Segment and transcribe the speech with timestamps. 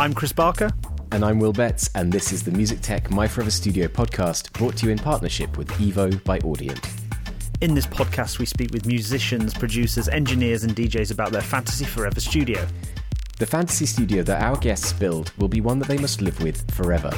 [0.00, 0.70] I'm Chris Barker.
[1.12, 4.74] And I'm Will Betts, and this is the Music Tech My Forever Studio podcast brought
[4.78, 6.82] to you in partnership with Evo by Audient.
[7.60, 12.18] In this podcast, we speak with musicians, producers, engineers, and DJs about their Fantasy Forever
[12.18, 12.66] studio.
[13.38, 16.70] The fantasy studio that our guests build will be one that they must live with
[16.74, 17.12] forever.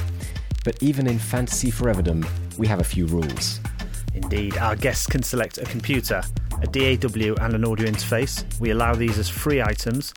[0.65, 2.27] But even in fantasy foreverdom,
[2.59, 3.61] we have a few rules.
[4.13, 6.21] Indeed, our guests can select a computer,
[6.61, 8.43] a DAW, and an audio interface.
[8.59, 10.13] We allow these as free items.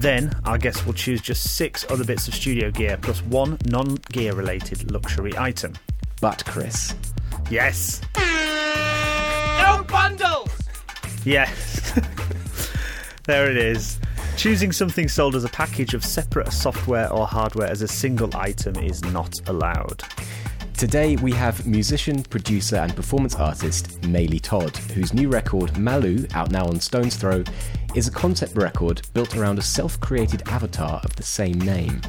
[0.00, 3.96] Then, our guests will choose just six other bits of studio gear plus one non
[4.10, 5.74] gear related luxury item.
[6.22, 6.94] But, Chris.
[7.50, 8.00] Yes.
[8.16, 10.48] No bundles!
[11.26, 11.92] Yes.
[13.26, 14.00] there it is.
[14.38, 18.76] Choosing something sold as a package of separate software or hardware as a single item
[18.76, 20.02] is not allowed.
[20.80, 26.50] Today we have musician, producer, and performance artist Maylee Todd, whose new record, Maloo, out
[26.50, 27.44] now on Stone's Throw,
[27.94, 32.00] is a concept record built around a self created avatar of the same name.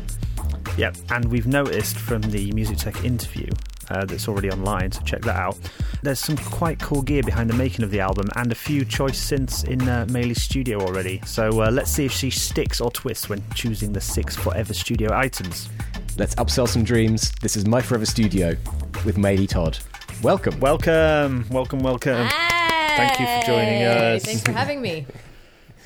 [0.78, 3.48] Yep, and we've noticed from the Music Tech interview
[3.90, 5.58] uh, that's already online, so check that out.
[6.02, 9.20] There's some quite cool gear behind the making of the album and a few choice
[9.20, 11.22] synths in uh, Maylee's studio already.
[11.26, 15.14] So uh, let's see if she sticks or twists when choosing the six Forever Studio
[15.14, 15.70] items.
[16.18, 17.32] Let's upsell some dreams.
[17.42, 18.56] This is My Forever Studio
[19.04, 19.78] with Maylee Todd.
[20.22, 20.60] Welcome.
[20.60, 22.28] Welcome, welcome, welcome.
[22.28, 22.98] Hey!
[22.98, 24.24] Thank you for joining us.
[24.24, 25.06] Thanks for having me.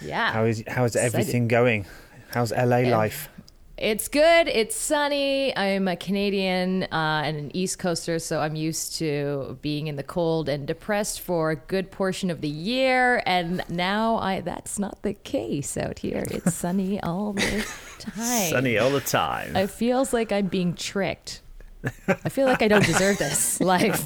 [0.01, 0.31] Yeah.
[0.31, 1.85] How is how is everything going?
[2.29, 3.29] How's LA life?
[3.77, 4.47] It's good.
[4.47, 5.55] It's sunny.
[5.55, 10.03] I'm a Canadian uh, and an East Coaster, so I'm used to being in the
[10.03, 13.21] cold and depressed for a good portion of the year.
[13.25, 16.23] And now I that's not the case out here.
[16.31, 17.67] It's sunny all the
[17.99, 18.49] time.
[18.49, 19.57] Sunny all the time.
[19.57, 21.41] It feels like I'm being tricked.
[22.07, 24.05] I feel like I don't deserve this life.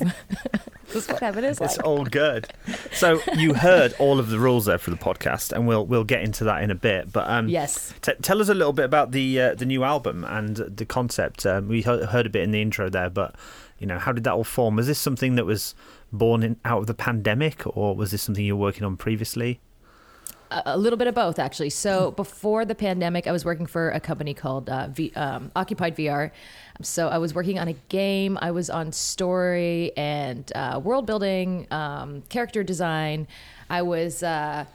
[0.94, 1.70] That's what heaven is like.
[1.70, 2.48] It's all good.
[2.92, 6.22] So you heard all of the rules there for the podcast, and we'll we'll get
[6.24, 7.12] into that in a bit.
[7.14, 7.94] But um, Yes.
[8.02, 11.46] t- tell us a little bit about the uh, the new album and the concept.
[11.46, 13.36] Um, we he- heard a bit in the intro there, but
[13.78, 14.76] you know, how did that all form?
[14.78, 15.76] Was this something that was
[16.12, 19.60] born in, out of the pandemic, or was this something you were working on previously?
[20.52, 21.70] A little bit of both, actually.
[21.70, 25.96] So before the pandemic, I was working for a company called uh, v, um, Occupied
[25.96, 26.32] VR.
[26.82, 28.38] So I was working on a game.
[28.42, 33.28] I was on story and uh, world building, um, character design.
[33.70, 34.66] I was uh,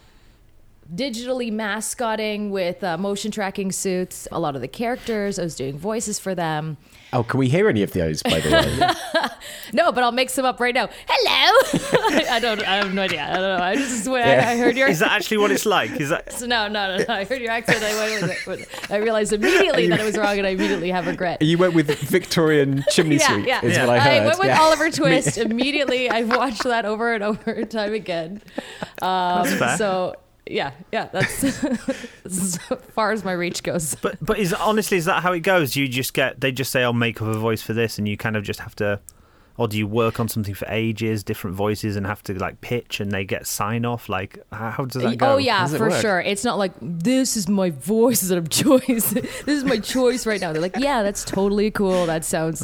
[0.93, 4.27] digitally mascotting with uh, motion tracking suits.
[4.31, 5.39] A lot of the characters.
[5.39, 6.77] I was doing voices for them.
[7.13, 9.29] Oh, can we hear any of those, by the way?
[9.73, 10.89] No, but I'll make some up right now.
[11.07, 12.19] Hello.
[12.31, 12.61] I don't.
[12.61, 13.23] I have no idea.
[13.23, 13.63] I don't know.
[13.63, 15.91] I just when I, I heard your Is that actually what it's like?
[15.99, 17.13] Is that So no, no, no, no.
[17.13, 17.83] I heard your accent.
[17.83, 18.91] I went with it.
[18.91, 21.41] I realized immediately that it was wrong, and I immediately have regret.
[21.41, 23.65] you went with Victorian chimney Yeah, sweep, yeah.
[23.65, 23.85] is Yeah.
[23.87, 24.25] what I heard.
[24.25, 24.61] went with yeah.
[24.61, 26.09] Oliver Twist immediately.
[26.09, 28.41] I've watched that over and over time again.
[29.01, 29.77] Um, That's fair.
[29.77, 30.15] So
[30.47, 31.09] yeah, yeah.
[31.11, 31.43] That's
[32.25, 32.57] as
[32.93, 33.95] far as my reach goes.
[33.95, 35.75] But but is honestly is that how it goes?
[35.75, 38.17] You just get they just say I'll make up a voice for this, and you
[38.17, 38.99] kind of just have to,
[39.57, 42.99] or do you work on something for ages, different voices, and have to like pitch,
[42.99, 44.07] and they get sign off?
[44.07, 45.33] Like how, how does that oh, go?
[45.33, 46.01] Oh yeah, for work?
[46.01, 46.19] sure.
[46.21, 49.11] It's not like this is my voice that I'm choice.
[49.11, 50.53] this is my choice right now.
[50.53, 52.05] They're like, yeah, that's totally cool.
[52.05, 52.63] That sounds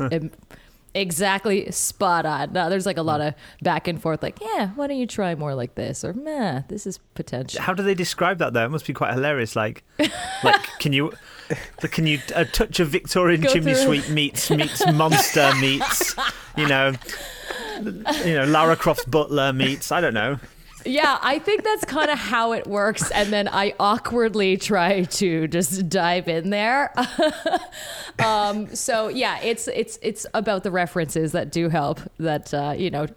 [0.94, 2.54] exactly spot on.
[2.54, 4.22] No, there's like a lot of back and forth.
[4.22, 6.04] Like, yeah, why don't you try more like this?
[6.04, 7.62] Or, meh, this is potential.
[7.62, 8.66] How do they describe that though?
[8.66, 9.56] It must be quite hilarious.
[9.56, 9.84] Like,
[10.44, 11.14] like can you,
[11.82, 16.16] can you a touch of Victorian Go chimney sweep meets meets monster meets,
[16.58, 16.94] you know,
[18.26, 20.40] you know Lara Croft's butler meets I don't know.
[20.86, 23.10] Yeah, I think that's kind of how it works.
[23.12, 26.94] And then I awkwardly try to just dive in there.
[28.26, 32.00] um, so yeah, it's it's it's about the references that do help.
[32.18, 33.08] That uh, you know,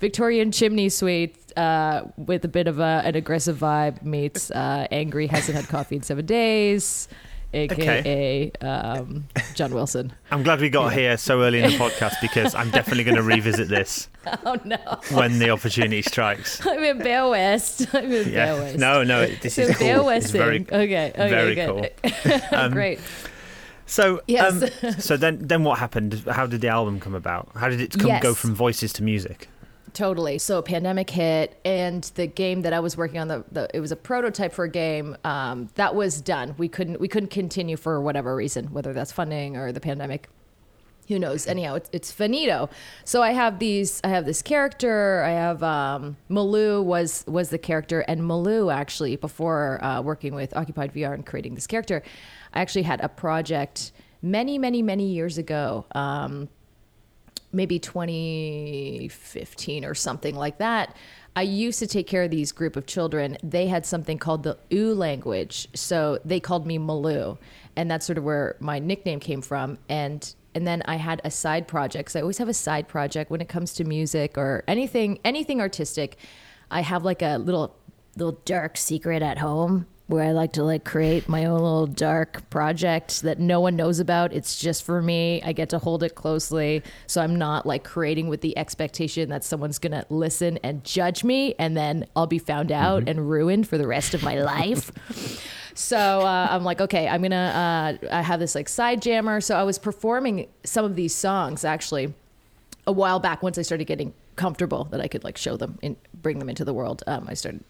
[0.00, 5.26] Victorian chimney sweep uh, with a bit of a, an aggressive vibe meets uh, angry
[5.26, 7.08] hasn't had coffee in seven days,
[7.52, 10.12] aka um, John Wilson.
[10.30, 13.22] I'm glad we got here so early in the podcast because I'm definitely going to
[13.22, 14.08] revisit this
[14.44, 14.76] Oh no,
[15.10, 16.64] when the opportunity strikes.
[16.66, 16.98] I'm
[17.30, 17.86] West.
[17.94, 18.54] I'm in Bear Yeah.
[18.54, 18.78] West.
[18.78, 20.04] No, no, this is cool.
[20.06, 20.60] West It's very.
[20.60, 21.92] Okay, okay, very good.
[22.04, 22.40] cool.
[22.58, 23.00] Um, Great.
[23.86, 24.82] So, Yes.
[24.84, 26.24] um, so then, then what happened?
[26.30, 27.50] How did the album come about?
[27.54, 29.48] How did it come, go from voices to music?
[29.94, 30.38] Totally.
[30.38, 33.92] So pandemic hit, and the game that I was working on, the, the it was
[33.92, 36.54] a prototype for a game um, that was done.
[36.56, 40.28] We couldn't we couldn't continue for whatever reason, whether that's funding or the pandemic.
[41.08, 41.46] Who knows?
[41.46, 42.70] Anyhow, it's, it's finito.
[43.04, 44.00] So I have these.
[44.02, 45.22] I have this character.
[45.24, 50.94] I have um, was was the character, and Maloo actually before uh, working with Occupied
[50.94, 52.02] VR and creating this character,
[52.54, 53.92] I actually had a project
[54.22, 55.84] many many many years ago.
[55.94, 56.48] Um,
[57.52, 60.96] maybe 2015 or something like that.
[61.34, 63.38] I used to take care of these group of children.
[63.42, 67.38] They had something called the U language, so they called me Maloo,
[67.76, 69.78] and that's sort of where my nickname came from.
[69.88, 72.10] And and then I had a side project.
[72.10, 75.60] So I always have a side project when it comes to music or anything anything
[75.60, 76.18] artistic.
[76.70, 77.74] I have like a little
[78.16, 82.48] little dark secret at home where I like to like create my own little dark
[82.50, 84.32] project that no one knows about.
[84.34, 85.40] It's just for me.
[85.42, 86.82] I get to hold it closely.
[87.06, 91.24] So I'm not like creating with the expectation that someone's going to listen and judge
[91.24, 94.92] me and then I'll be found out and ruined for the rest of my life.
[95.74, 97.98] So uh, I'm like, okay, I'm gonna.
[98.04, 99.40] Uh, I have this like side jammer.
[99.40, 102.12] So I was performing some of these songs actually
[102.86, 103.42] a while back.
[103.42, 106.66] Once I started getting comfortable that I could like show them and bring them into
[106.66, 107.64] the world, um, I started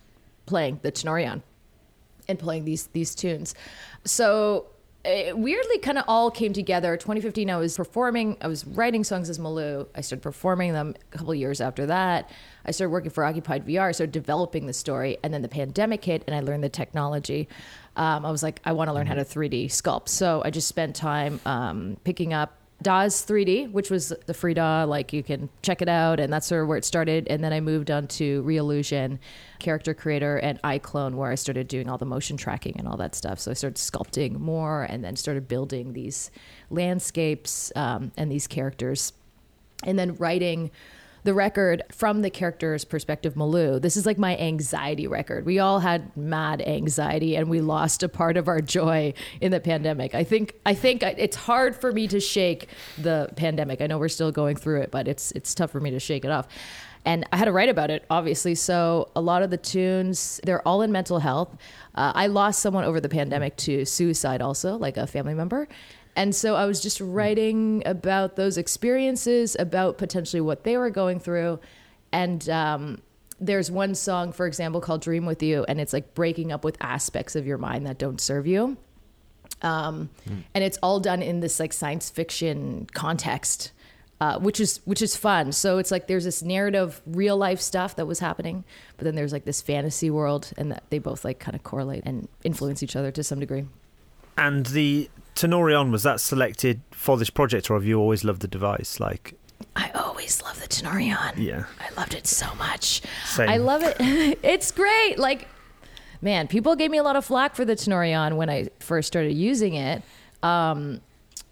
[0.47, 1.43] playing the Tenorion
[2.29, 3.55] and playing these these tunes.
[4.05, 4.67] So
[5.05, 6.97] it weirdly kind of all came together.
[6.97, 9.89] 2015, I was performing, I was writing songs as Maloo.
[9.95, 12.31] I started performing them a couple years after that.
[12.65, 16.23] I started working for Occupied VR, started developing the story, and then the pandemic hit,
[16.27, 17.49] and I learned the technology.
[17.97, 20.09] Um, I was like, I want to learn how to 3D sculpt.
[20.09, 24.85] So I just spent time um, picking up Daz 3D, which was the free DAW,
[24.85, 27.27] like you can check it out, and that's sort of where it started.
[27.29, 29.19] And then I moved on to Reallusion,
[29.59, 33.15] Character Creator, and iClone, where I started doing all the motion tracking and all that
[33.15, 33.39] stuff.
[33.39, 36.31] So I started sculpting more, and then started building these
[36.71, 39.13] landscapes um, and these characters,
[39.85, 40.71] and then writing
[41.25, 43.81] the record from the character's perspective, Maloo.
[43.81, 45.47] This is like my anxiety record.
[45.47, 49.61] We all had mad anxiety, and we lost a part of our joy in the
[49.61, 50.15] pandemic.
[50.15, 53.81] I think I think it's hard for me to shake the pandemic.
[53.81, 56.25] I know we're still going through it, but it's it's tough for me to shake
[56.25, 56.49] it off.
[57.05, 58.55] And I had to write about it, obviously.
[58.55, 61.57] So a lot of the tunes, they're all in mental health.
[61.97, 65.67] Uh, I lost someone over the pandemic to suicide, also, like a family member.
[66.15, 71.21] And so I was just writing about those experiences, about potentially what they were going
[71.21, 71.59] through.
[72.13, 73.03] And um,
[73.41, 76.77] there's one song, for example, called Dream With You, and it's like breaking up with
[76.81, 78.77] aspects of your mind that don't serve you.
[79.63, 80.43] Um, mm.
[80.55, 83.73] And it's all done in this like science fiction context.
[84.21, 85.51] Uh, which is which is fun.
[85.51, 88.63] So it's like there's this narrative, real life stuff that was happening,
[88.97, 92.05] but then there's like this fantasy world, and that they both like kind of correlate
[92.07, 93.65] and influence each other to some degree.
[94.39, 98.49] And the Tenorion was that selected for this project, or have you always loved the
[98.49, 99.01] device?
[99.01, 99.35] Like,
[99.77, 101.37] I always love the Tenorion.
[101.37, 103.03] Yeah, I loved it so much.
[103.27, 103.49] Same.
[103.49, 103.97] I love it.
[104.43, 105.19] it's great.
[105.19, 105.49] Like,
[106.21, 109.33] man, people gave me a lot of flack for the Tenorion when I first started
[109.33, 110.03] using it,
[110.41, 111.01] because um,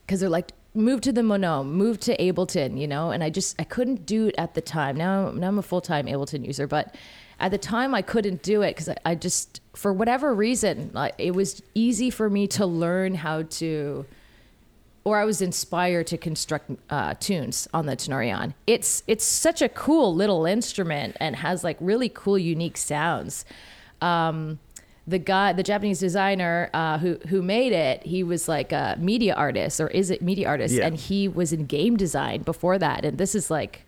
[0.06, 3.64] they're like, move to the Monome, move to Ableton, you know, and I just I
[3.64, 4.96] couldn't do it at the time.
[4.96, 6.94] Now, now I'm a full time Ableton user, but
[7.40, 11.14] at the time I couldn't do it because I, I, just for whatever reason like,
[11.18, 14.06] it was easy for me to learn how to
[15.02, 18.52] or I was inspired to construct uh, tunes on the Tenorion.
[18.66, 23.46] It's it's such a cool little instrument and has like really cool unique sounds.
[24.02, 24.58] Um,
[25.06, 29.34] the guy, the Japanese designer uh, who who made it, he was like a media
[29.34, 30.86] artist or is it media artist, yeah.
[30.86, 33.04] and he was in game design before that.
[33.04, 33.86] And this is like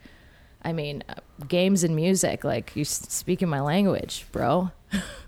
[0.62, 1.14] I mean, uh,
[1.49, 4.70] games and music, like you speaking my language, bro.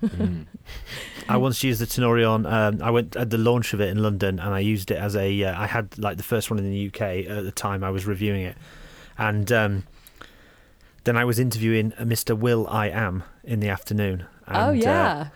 [0.03, 0.47] mm.
[1.29, 2.51] I once used the Tenorion.
[2.51, 5.17] Um, I went at the launch of it in London, and I used it as
[5.17, 5.45] a.
[5.45, 7.83] Uh, I had like the first one in the UK at the time.
[7.83, 8.57] I was reviewing it,
[9.19, 9.85] and um,
[11.05, 12.37] then I was interviewing Mr.
[12.37, 14.27] will.i.am in the afternoon.
[14.47, 15.17] And, oh yeah.
[15.17, 15.29] Uh,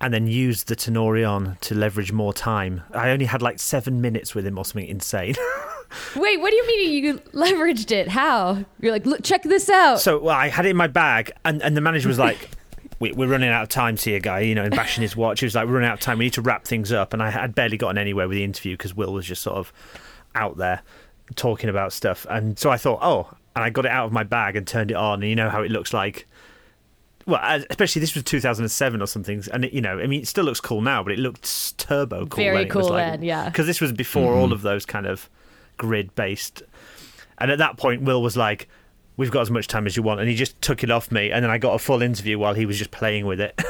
[0.00, 2.82] and then used the Tenorion to leverage more time.
[2.92, 5.36] I only had like seven minutes with him or something insane.
[6.16, 8.08] Wait, what do you mean you leveraged it?
[8.08, 8.64] How?
[8.80, 10.00] You're like, look, check this out.
[10.00, 12.50] So well, I had it in my bag, and, and the manager was like,
[12.98, 14.40] we, are running out of time to here, guy.
[14.40, 15.40] You know, and bashing his watch.
[15.40, 16.18] He was like, we're running out of time.
[16.18, 17.12] We need to wrap things up.
[17.12, 19.72] And I had barely gotten anywhere with the interview because Will was just sort of
[20.34, 20.82] out there
[21.34, 22.26] talking about stuff.
[22.28, 24.90] And so I thought, oh, and I got it out of my bag and turned
[24.90, 25.22] it on.
[25.22, 26.26] And you know how it looks like
[27.26, 30.44] well, especially this was 2007 or something, and it, you know, I mean, it still
[30.44, 32.44] looks cool now, but it looked turbo cool.
[32.44, 32.68] Very then.
[32.68, 33.46] cool like, then, yeah.
[33.46, 34.40] Because this was before mm-hmm.
[34.40, 35.28] all of those kind of
[35.76, 36.62] grid based.
[37.38, 38.68] And at that point, Will was like,
[39.18, 40.20] We've got as much time as you want.
[40.20, 41.30] And he just took it off me.
[41.30, 43.54] And then I got a full interview while he was just playing with it.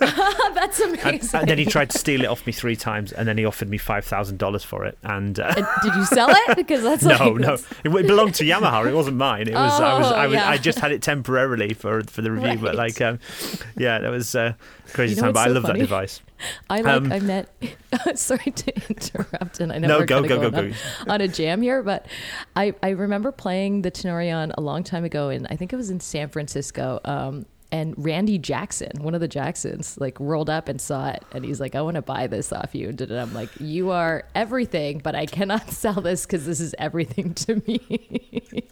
[0.54, 1.04] That's amazing.
[1.04, 3.12] And, and, then he tried to steal it off me three times.
[3.12, 4.96] And then he offered me $5,000 for it.
[5.02, 6.56] And, uh, did you sell it?
[6.56, 7.54] Because that's No, like no.
[7.54, 8.86] It, it, belonged to Yamaha.
[8.86, 9.48] It wasn't mine.
[9.48, 10.48] It was, oh, I was, I was, yeah.
[10.48, 12.48] I just had it temporarily for, for the review.
[12.48, 12.60] Right.
[12.60, 13.20] But like, um,
[13.76, 14.54] yeah, that was uh,
[14.94, 15.32] crazy You know time.
[15.34, 15.80] But what's I love funny?
[15.80, 16.20] that device.
[16.70, 17.48] I like Um, I met
[18.14, 21.28] sorry to interrupt and I know No, we're go, go, going go, on, on a
[21.28, 22.06] jam here, but
[22.54, 25.90] I, I remember playing the Tenorion a long time ago and I think it was
[25.90, 27.00] in San Francisco.
[27.04, 31.44] Um, and Randy Jackson, one of the Jacksons, like rolled up and saw it, and
[31.44, 35.00] he's like, "I want to buy this off you." And I'm like, "You are everything,
[35.00, 38.68] but I cannot sell this because this is everything to me."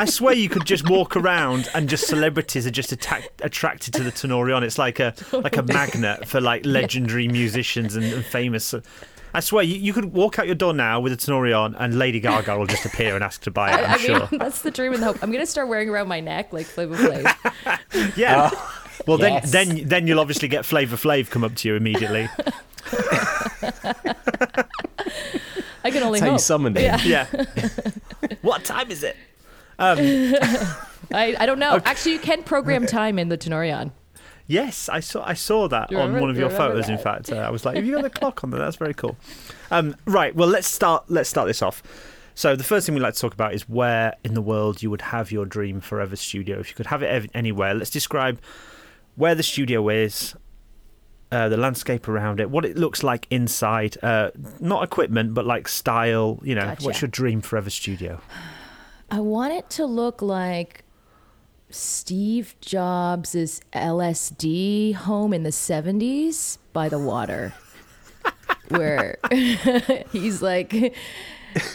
[0.00, 4.02] I swear you could just walk around and just celebrities are just attack, attracted to
[4.02, 4.62] the Tenorion.
[4.62, 8.72] It's like a like a magnet for like legendary musicians and, and famous.
[8.72, 8.80] Uh,
[9.34, 12.18] I swear you, you could walk out your door now with a Tenorion and Lady
[12.18, 13.86] Gaga will just appear and ask to buy it.
[13.86, 14.28] I'm I sure.
[14.30, 15.18] mean, that's the dream and the hope.
[15.22, 17.36] I'm gonna start wearing around my neck like Flavor Flav.
[18.16, 18.44] Yeah.
[18.44, 18.50] Uh,
[19.06, 19.50] well, yes.
[19.50, 22.26] then then then you'll obviously get Flavor Flav come up to you immediately.
[25.84, 27.00] I can only That's how you summoned him.
[27.04, 27.26] Yeah.
[27.36, 27.44] yeah.
[28.42, 29.16] what time is it?
[31.12, 31.80] I, I don't know.
[31.84, 33.92] Actually, you can program time in the Tenorion.
[34.46, 36.88] Yes, I saw I saw that You on one of you your remember photos.
[36.88, 38.60] In fact, uh, I was like, "Have you got the clock on there?
[38.60, 39.16] That's very cool."
[39.72, 40.34] Um, right.
[40.34, 41.04] Well, let's start.
[41.08, 41.80] Let's start this off.
[42.34, 44.90] So the first thing we like to talk about is where in the world you
[44.90, 46.58] would have your dream forever studio.
[46.58, 48.40] If you could have it ev- anywhere, let's describe
[49.14, 50.34] where the studio is,
[51.30, 53.96] uh, the landscape around it, what it looks like inside.
[54.02, 56.40] Uh, not equipment, but like style.
[56.42, 56.84] You know, Gotcha.
[56.84, 58.20] what's your dream forever studio?
[59.10, 60.84] I want it to look like
[61.68, 67.54] Steve Jobs' LSD home in the 70s by the water.
[68.68, 69.18] where
[70.12, 70.94] he's like,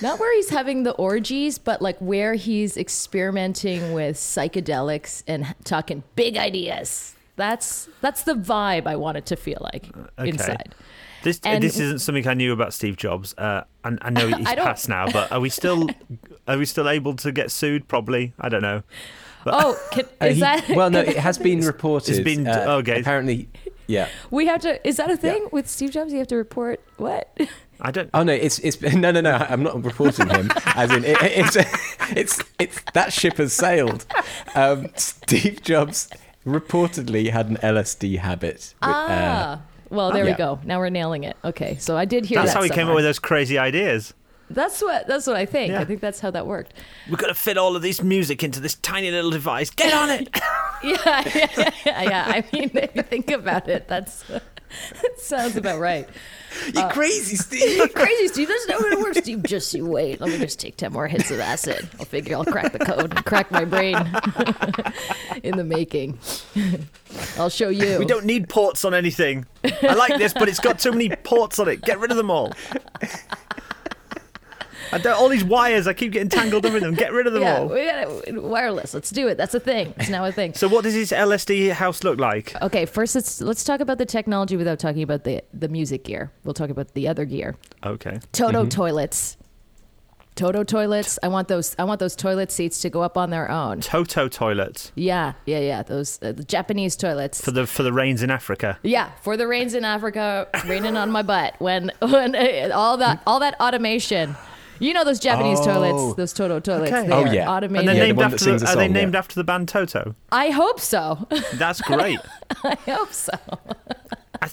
[0.01, 6.04] not where he's having the orgies, but like where he's experimenting with psychedelics and talking
[6.15, 7.15] big ideas.
[7.36, 10.30] That's that's the vibe I want it to feel like uh, okay.
[10.30, 10.75] inside.
[11.25, 13.34] This And- this isn't something I knew about Steve Jobs.
[13.38, 15.89] Uh, and I know he's I passed now, but are we still
[16.48, 17.88] are we still able to get sued?
[17.89, 18.34] Probably.
[18.39, 18.84] I don't know.
[19.48, 22.12] Oh, can, Uh, is he- that well, no, it has been reported.
[22.15, 23.01] It's been- uh, okay.
[23.01, 23.50] Apparently,
[23.88, 24.08] yeah.
[24.32, 24.88] we have to?
[24.88, 26.12] Is that a thing with Steve Jobs?
[26.13, 27.36] You have to report what?
[27.82, 28.10] I don't.
[28.13, 29.34] Oh no, it's it's no no no.
[29.34, 30.50] I'm not reporting him.
[30.75, 31.58] As in, it, it's
[32.15, 34.05] it's it's that ship has sailed.
[34.55, 36.10] Um, Steve Jobs
[36.46, 38.74] reportedly had an LSD habit.
[38.82, 39.62] uh, Ah.
[39.89, 40.38] Well, there we yeah.
[40.38, 40.60] go.
[40.63, 41.38] Now we're nailing it.
[41.44, 44.13] Okay, so I did hear That's that how he came up with those crazy ideas.
[44.50, 45.72] That's what that's what I think.
[45.72, 45.82] Yeah.
[45.82, 46.74] I think that's how that worked.
[47.10, 49.70] We've got to fit all of this music into this tiny little device.
[49.70, 50.30] Get on it.
[50.84, 51.00] Yeah,
[51.36, 52.24] yeah, yeah, yeah.
[52.27, 54.44] I mean, if you think about it, that's that
[55.17, 56.08] sounds about right.
[56.74, 57.77] you uh, crazy, Steve.
[57.77, 58.48] You crazy, Steve.
[58.48, 59.44] That's not how it works, Steve.
[59.44, 60.22] Just you wait.
[60.22, 61.89] Let me just take ten more hits of acid.
[62.00, 63.96] I'll figure I'll crack the code and crack my brain
[65.44, 66.20] in the making.
[67.38, 68.00] I'll show you.
[68.00, 69.46] We don't need ports on anything.
[69.63, 71.82] I like this, but it's got too many ports on it.
[71.82, 72.53] Get rid of them all.
[74.92, 76.94] I don't, all these wires, I keep getting tangled up in them.
[76.94, 77.68] Get rid of them Yeah, all.
[77.68, 78.94] we got wireless.
[78.94, 79.36] Let's do it.
[79.38, 79.94] That's a thing.
[79.98, 80.54] It's now a thing.
[80.54, 82.54] So, what does this LSD house look like?
[82.62, 86.32] Okay, first let's let's talk about the technology without talking about the the music gear.
[86.44, 87.56] We'll talk about the other gear.
[87.86, 88.20] Okay.
[88.32, 89.38] Toto toilets.
[90.36, 91.18] Toto toilets.
[91.24, 91.75] I want those.
[91.80, 93.80] I want those toilet seats to go up on their own.
[93.80, 95.82] Toto toilets Yeah, yeah, yeah.
[95.82, 97.39] Those uh, the Japanese toilets.
[97.39, 98.77] for the for the rains in Africa.
[98.84, 103.22] yeah, for the rains in Africa, raining on my butt when when uh, all that
[103.25, 104.36] all that automation.
[104.79, 105.65] You know those Japanese Oh.
[105.65, 106.91] toilets, those Toto toilets.
[106.91, 107.08] Okay.
[107.08, 107.50] They Oh, are yeah.
[107.50, 107.79] automated.
[107.79, 109.20] And they're Yeah, named one that after sings the, the are they named yeah.
[109.20, 110.15] after the band Toto?
[110.32, 111.27] I hope so.
[111.53, 112.20] That's great.
[112.63, 113.34] I hope so.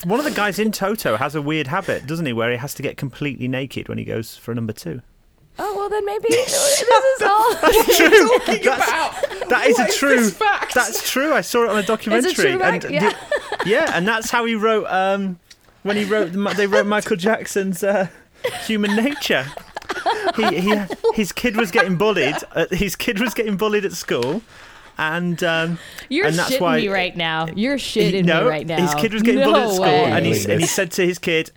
[0.05, 2.73] One of the guys in Toto has a weird habit, doesn't he, where he has
[2.75, 5.03] to get completely naked when he goes for a number two.
[5.59, 7.55] Oh well, then maybe this is all.
[7.61, 8.39] That's True.
[8.65, 10.31] That's, that is a true.
[10.31, 10.73] fact?
[10.75, 11.35] That's true.
[11.35, 12.33] I saw it on a documentary.
[12.33, 12.85] true fact?
[12.85, 13.11] and Yeah.
[13.11, 13.17] the-
[13.69, 14.87] yeah, and that's how he wrote.
[14.87, 15.39] Um,
[15.83, 18.09] when he wrote, they wrote Michael Jackson's uh,
[18.67, 19.45] "Human Nature."
[20.37, 20.81] He, he,
[21.15, 22.37] his kid was getting bullied.
[22.53, 24.43] Uh, his kid was getting bullied at school,
[24.99, 27.47] and um, You're and that's shitting why me right now.
[27.55, 28.81] You're he- shitting no, me right now.
[28.81, 30.05] His kid was getting no bullied at school, way.
[30.05, 31.51] and he, and he said to his kid,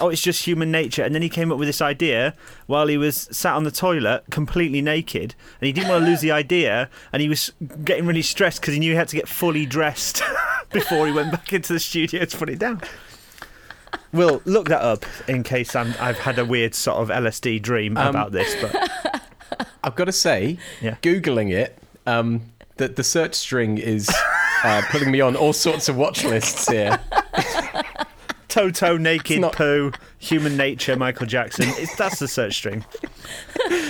[0.00, 2.34] "Oh, it's just human nature." And then he came up with this idea
[2.66, 6.20] while he was sat on the toilet, completely naked, and he didn't want to lose
[6.20, 7.52] the idea, and he was
[7.84, 10.22] getting really stressed because he knew he had to get fully dressed
[10.72, 12.82] before he went back into the studio to put it down.
[14.12, 17.96] Will look that up in case I'm, I've had a weird sort of LSD dream
[17.96, 19.22] Um, about this, but
[19.84, 20.96] I've got to say, Yeah.
[21.02, 22.42] googling it, um,
[22.78, 24.08] that the search string is
[24.64, 26.98] uh, putting me on all sorts of watch lists here.
[28.48, 31.66] Toto, naked, not- poo, human nature, Michael Jackson.
[31.76, 32.84] It's, that's the search string.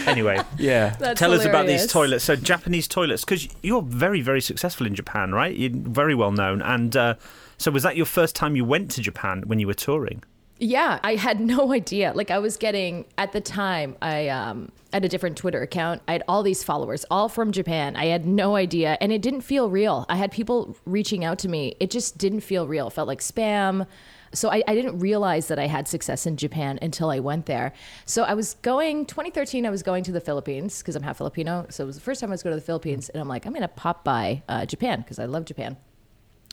[0.06, 0.40] Anyway.
[0.58, 0.96] Yeah.
[0.98, 2.24] That's Tell us about these toilets.
[2.24, 5.54] So Japanese toilets, because you're very, very successful in Japan, right?
[5.56, 6.60] You're very well known.
[6.60, 7.14] And uh,
[7.58, 10.22] so, was that your first time you went to Japan when you were touring?
[10.58, 12.12] Yeah, I had no idea.
[12.14, 16.02] Like I was getting at the time, I um had a different Twitter account.
[16.08, 17.96] I had all these followers, all from Japan.
[17.96, 20.06] I had no idea, and it didn't feel real.
[20.08, 21.76] I had people reaching out to me.
[21.80, 22.86] It just didn't feel real.
[22.88, 23.86] It felt like spam.
[24.32, 27.72] So I, I didn't realize that I had success in Japan until I went there.
[28.04, 29.64] So I was going 2013.
[29.64, 31.66] I was going to the Philippines because I'm half Filipino.
[31.70, 33.46] So it was the first time I was going to the Philippines, and I'm like,
[33.46, 35.76] I'm gonna pop by uh, Japan because I love Japan.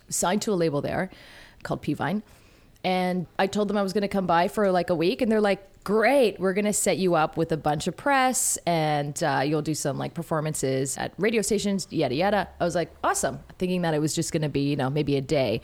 [0.10, 1.10] Signed to a label there
[1.64, 2.22] called P Vine
[2.86, 5.32] and I told them I was going to come by for like a week, and
[5.32, 9.22] they're like, "Great, we're going to set you up with a bunch of press, and
[9.24, 13.40] uh, you'll do some like performances at radio stations, yada yada." I was like, "Awesome,"
[13.58, 15.62] thinking that it was just going to be you know maybe a day,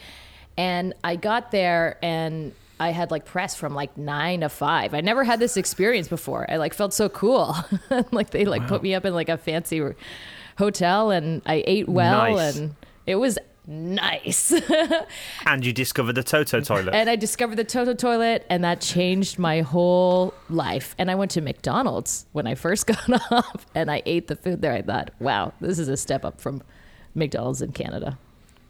[0.57, 2.53] and I got there and.
[2.79, 4.95] I had like press from like nine to five.
[4.95, 6.50] I never had this experience before.
[6.50, 7.55] I like felt so cool.
[8.12, 9.79] like they like put me up in like a fancy
[10.57, 12.57] hotel and I ate well Nice.
[12.57, 14.53] and it was nice.
[15.45, 16.93] And you discovered the Toto toilet.
[16.93, 20.95] and I discovered the Toto toilet, and that changed my whole life.
[20.97, 24.61] And I went to McDonald's when I first got off, and I ate the food
[24.61, 24.73] there.
[24.73, 26.61] I thought, wow, this is a step up from
[27.15, 28.17] McDonald's in Canada.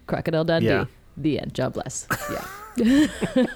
[0.08, 0.68] Crocodile Dundee.
[0.68, 0.86] Yeah.
[1.18, 1.54] The end.
[1.54, 2.08] Job bless.
[2.32, 3.08] Yeah.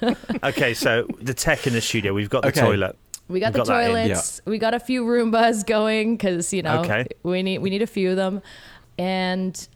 [0.44, 2.62] okay, so the tech in the studio, we've got the Okay.
[2.62, 2.98] toilet.
[3.28, 4.42] We got We've the got that in, toilets.
[4.46, 7.08] We got a few Roombas going because you know Okay.
[7.24, 8.42] we need we need a few of them,
[9.00, 9.68] and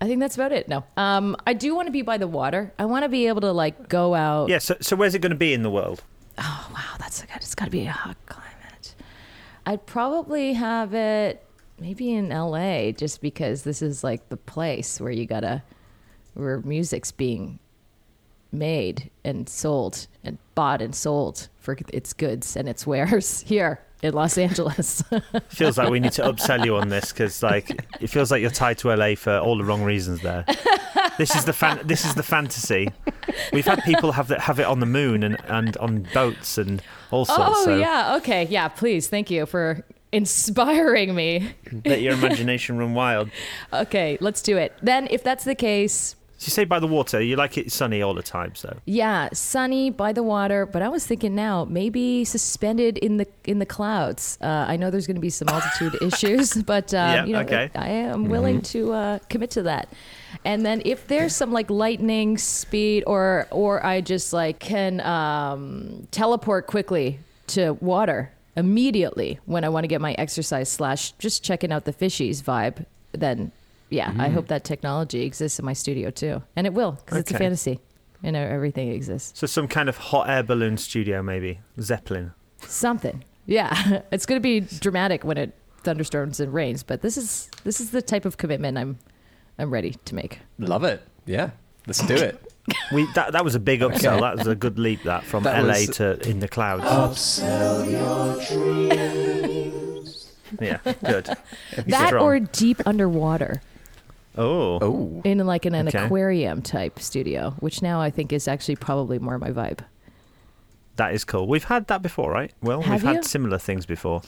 [0.00, 0.68] I think that's about it.
[0.68, 2.72] No, um, I do want to be by the water.
[2.78, 4.48] I want to be able to like go out.
[4.48, 6.02] Yeah, so, so where's it going to be in the world?
[6.38, 7.36] Oh wow, that's a good.
[7.36, 8.94] It's got to be a hot climate.
[9.64, 11.44] I'd probably have it
[11.80, 12.94] maybe in L.A.
[12.96, 15.62] just because this is like the place where you gotta
[16.34, 17.58] where music's being
[18.58, 24.14] made and sold and bought and sold for its goods and its wares here in
[24.14, 25.02] Los Angeles.
[25.48, 28.50] Feels like we need to upsell you on this because, like, it feels like you're
[28.50, 30.20] tied to LA for all the wrong reasons.
[30.20, 30.44] There,
[31.18, 31.80] this is the fan.
[31.84, 32.88] This is the fantasy.
[33.52, 36.82] We've had people have that have it on the moon and, and on boats and
[37.10, 37.42] all sorts.
[37.44, 38.68] oh so yeah, okay, yeah.
[38.68, 41.54] Please, thank you for inspiring me.
[41.84, 43.30] let your imagination run wild.
[43.72, 44.72] Okay, let's do it.
[44.82, 48.02] Then, if that's the case, So you say by the water, you like it sunny
[48.02, 48.54] all the time.
[48.54, 50.66] So Yeah, sunny by the water.
[50.66, 54.36] But I was thinking now maybe suspended in the in the clouds.
[54.42, 57.40] Uh, I know there's going to be some altitude issues, but um, Yeah, you know,
[57.40, 57.70] okay.
[57.74, 59.88] I am willing to uh, commit to that.
[60.44, 66.06] And then if there's some like lightning speed, or or I just like can um,
[66.10, 71.72] teleport quickly to water immediately when I want to get my exercise slash just checking
[71.72, 73.52] out the fishies vibe, then
[73.90, 74.34] yeah, I mm-hmm.
[74.34, 77.80] hope that technology exists in my studio too, and it will because it's a fantasy.
[78.22, 79.38] You know, everything exists.
[79.38, 82.32] so some kind of hot air balloon studio, maybe Zeppelin.
[82.62, 83.24] Something.
[83.46, 84.02] Yeah.
[84.10, 87.90] It's going to be dramatic when it thunderstorms and rains, but this is this is
[87.90, 88.98] the type of commitment I'm
[89.58, 90.40] I'm ready to make.
[90.58, 91.02] Love it.
[91.26, 91.50] Yeah.
[91.86, 92.42] Let's do it.
[92.90, 94.14] We that that was a big upsell.
[94.14, 94.20] Okay.
[94.20, 95.04] That was a good leap.
[95.04, 96.82] That from That LA was- to in the clouds.
[96.82, 98.34] Upsell your
[99.54, 100.32] dreams.
[100.60, 101.30] yeah, good.
[101.86, 103.62] That or deep underwater
[104.36, 105.20] Oh, Oh.
[105.24, 106.04] in like in an Okay.
[106.04, 109.80] aquarium type studio, which now I think is actually probably more my vibe.
[110.96, 111.46] that is cool.
[111.46, 112.52] We've had that before, right?
[112.62, 113.16] Well, Have we've you?
[113.16, 114.22] had similar things before.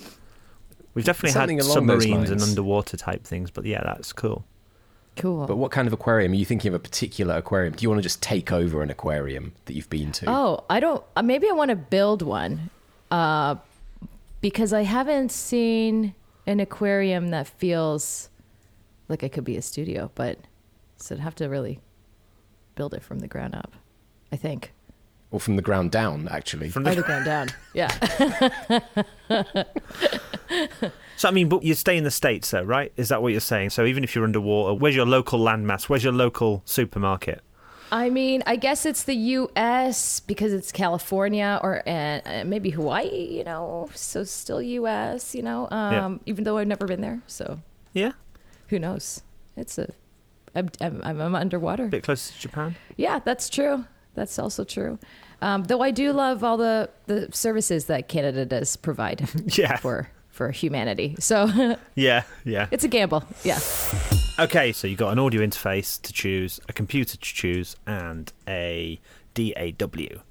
[0.92, 4.44] We've definitely Something had submarines and underwater type things, but yeah, that's cool.
[5.16, 5.46] Cool.
[5.46, 6.32] But what kind of aquarium?
[6.32, 7.72] Are you thinking of a particular aquarium?
[7.74, 10.26] Do you want to just take over an aquarium that you've been to?
[10.28, 11.02] Oh, I don't.
[11.16, 12.68] Uh, maybe I want to build one,
[13.10, 13.56] uh,
[14.42, 16.14] because I haven't seen
[16.46, 18.28] an aquarium that feels
[19.08, 20.10] like it could be a studio.
[20.14, 20.38] But
[20.96, 21.80] so I'd have to really
[22.74, 23.72] build it from the ground up.
[24.32, 24.72] I think.
[25.30, 26.70] Or from the ground down, actually.
[26.70, 27.48] From Or the, the ground down.
[27.74, 27.90] Yeah.
[31.16, 32.92] so I mean, but you stay in the states, though, right?
[32.96, 33.70] Is that what you're saying?
[33.70, 35.84] So even if you're underwater, where's your local landmass?
[35.84, 37.42] Where's your local supermarket?
[37.90, 40.20] I mean, I guess it's the U.S.
[40.20, 41.90] because it's California or uh,
[42.24, 43.36] uh, maybe Hawaii.
[43.38, 45.34] You know, so still U.S.
[45.34, 47.20] You know, um, even though I've never been there.
[47.26, 47.60] So
[47.92, 48.12] Yeah,
[48.68, 49.22] who knows?
[49.56, 49.88] It's a.
[50.54, 51.84] I'm, I'm, I'm underwater.
[51.84, 52.76] a bit closer to Japan.
[52.96, 53.84] Yeah, that's true.
[54.14, 54.98] That's also true.
[55.42, 59.76] Um, though I do love all the, the services that Canada does provide Yeah.
[59.76, 61.16] for for humanity.
[61.20, 62.66] So Yeah, yeah.
[62.70, 63.24] it's a gamble.
[63.44, 63.58] Yeah.
[64.40, 69.00] Okay, so you've got an audio interface to choose, a computer to choose, and a
[69.34, 70.22] DAW.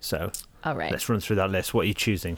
[0.00, 0.30] So
[0.64, 0.90] All right.
[0.90, 1.72] let's run through that list.
[1.74, 2.36] What are you choosing?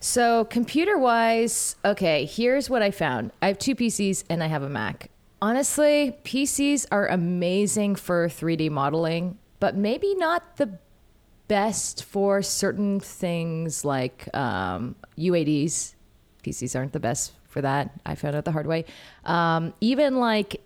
[0.00, 3.32] So computer wise, okay, here's what I found.
[3.42, 5.10] I have two PCs and I have a Mac.
[5.42, 10.78] Honestly, PCs are amazing for 3D modeling, but maybe not the
[11.48, 15.94] best for certain things like um, UADs.
[16.44, 17.90] PCs aren't the best for that.
[18.06, 18.84] I found out the hard way.
[19.24, 20.60] Um, even like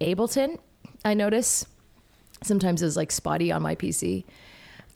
[0.00, 0.58] Ableton,
[1.04, 1.66] I notice
[2.42, 4.24] sometimes is like spotty on my PC.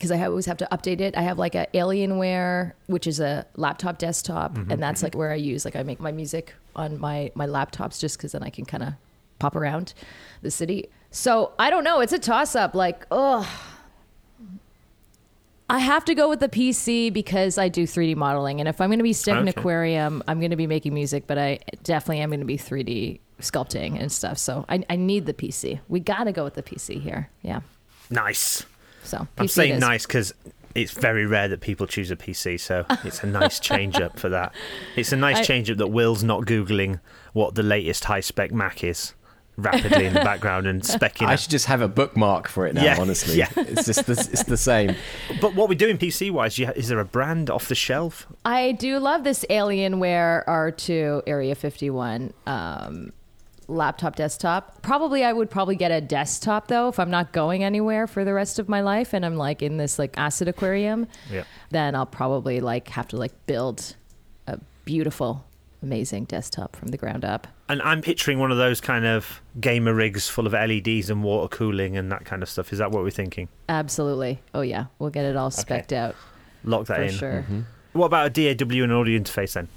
[0.00, 1.14] Because I always have to update it.
[1.14, 5.30] I have like a Alienware, which is a laptop desktop, Mm-hmm, and that's like where
[5.30, 8.48] I use like I make my music on my my laptops just because then I
[8.48, 8.94] can kind of
[9.38, 9.92] pop around
[10.40, 10.88] the city.
[11.10, 12.00] So I don't know.
[12.00, 12.74] It's a toss up.
[12.74, 13.46] Like, oh,
[15.68, 18.88] I have to go with the PC because I do 3D modeling, and if I'm
[18.88, 19.60] going to be stuck in Okay.
[19.60, 23.20] aquarium, I'm going to be making music, but I definitely am going to be 3D
[23.40, 24.36] sculpting and stuff.
[24.38, 25.80] So I, I need the PC.
[25.88, 27.30] We got to go with the PC here.
[27.42, 27.60] Yeah.
[28.10, 28.64] Nice.
[29.04, 29.80] So I'm saying is.
[29.80, 30.34] nice because
[30.74, 34.28] it's very rare that people choose a PC, so it's a nice change up for
[34.28, 34.54] that.
[34.96, 37.00] It's a nice I- change up that Will's not googling
[37.32, 39.14] what the latest high spec Mac is
[39.56, 41.22] rapidly in the background and specking.
[41.22, 41.28] It.
[41.28, 41.40] I out.
[41.40, 42.82] should just have a bookmark for it now.
[42.84, 43.48] Yeah, honestly, yeah.
[43.56, 44.94] it's just the, it's the same.
[45.40, 48.26] But what we're doing PC wise, is there a brand off the shelf?
[48.44, 53.12] I do love this Alienware R2 Area 51 um,
[53.70, 54.82] laptop desktop.
[54.82, 58.34] Probably I would probably get a desktop though if I'm not going anywhere for the
[58.34, 61.06] rest of my life and I'm like in this like acid aquarium.
[61.30, 61.44] Yeah.
[61.70, 63.94] Then I'll probably like have to like build
[64.46, 65.44] a beautiful
[65.82, 67.46] amazing desktop from the ground up.
[67.68, 71.48] And I'm picturing one of those kind of gamer rigs full of LEDs and water
[71.48, 72.72] cooling and that kind of stuff.
[72.72, 73.48] Is that what we're thinking?
[73.68, 74.40] Absolutely.
[74.52, 76.16] Oh yeah, we'll get it all specked out
[76.64, 77.10] Lock that for in.
[77.12, 77.32] sure.
[77.42, 77.60] Mm-hmm.
[77.92, 79.68] What about a DAW and an audio interface then?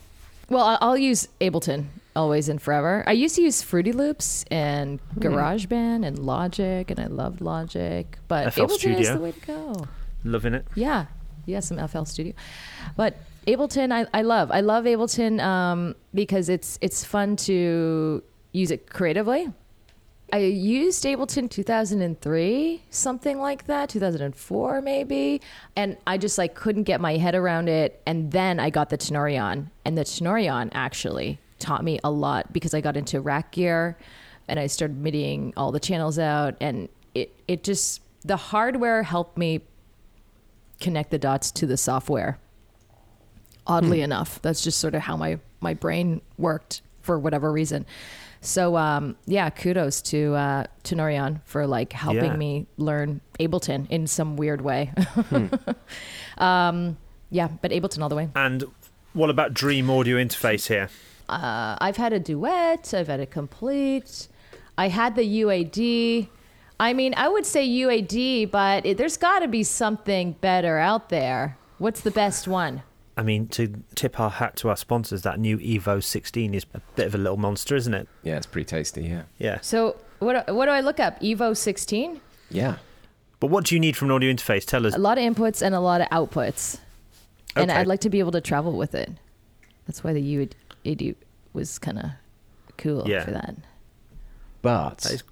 [0.50, 3.04] Well, I'll use Ableton always and forever.
[3.08, 8.54] I used to use Fruity Loops and GarageBand and Logic, and I loved Logic, but
[8.54, 9.88] FL Ableton is the way to go.
[10.24, 10.66] Loving it.
[10.76, 11.08] Yeah,
[11.46, 12.34] yeah, some FL Studio,
[12.96, 14.52] but Ableton I, I love.
[14.52, 19.52] I love Ableton um, because it's it's fun to use it creatively.
[20.32, 25.42] I used Ableton 2003, something like that, 2004 maybe,
[25.76, 28.02] and I just like couldn't get my head around it.
[28.08, 32.74] And then I got the Tenorion, and the Tenorion actually taught me a lot because
[32.74, 33.98] I got into rack gear,
[34.48, 39.38] and I started middying all the channels out, and it it just the hardware helped
[39.38, 39.62] me
[40.80, 42.40] connect the dots to the software.
[43.66, 47.86] Oddly enough, that's just sort of how my my brain worked for whatever reason.
[48.42, 52.36] So um, yeah, kudos to uh, Tenorion for like helping Yeah.
[52.36, 54.92] me learn Ableton in some weird way.
[56.38, 56.98] um,
[57.30, 58.28] yeah, but Ableton all the way.
[58.36, 58.66] And
[59.14, 60.90] what about Dream Audio Interface here?
[61.30, 62.94] Uh, I've had a duet.
[62.94, 64.28] I've had a complete.
[64.78, 66.28] I had the UAD.
[66.80, 71.10] I mean, I would say UAD, but it, there's got to be something better out
[71.10, 71.58] there.
[71.78, 72.84] What's the best one?
[73.16, 76.80] I mean, to tip our hat to our sponsors, that new Evo 16 is a
[76.96, 78.08] bit of a little monster, isn't it?
[78.24, 79.04] Yeah, it's pretty tasty.
[79.04, 79.60] Yeah, Yeah.
[79.62, 80.52] So what?
[80.54, 81.20] What do I look up?
[81.22, 82.20] Evo 16.
[82.50, 82.78] yeah.
[83.40, 84.64] But what do you need from an audio interface?
[84.66, 84.96] Tell us.
[84.96, 86.80] A lot of inputs and a lot of outputs,
[87.58, 89.12] and I'd like to be able to travel with it.
[89.86, 90.22] That's why the
[90.86, 91.16] UAD
[91.54, 92.06] was kind of
[92.78, 93.26] cool Yeah.
[93.26, 93.56] for that.
[94.62, 95.24] But That is-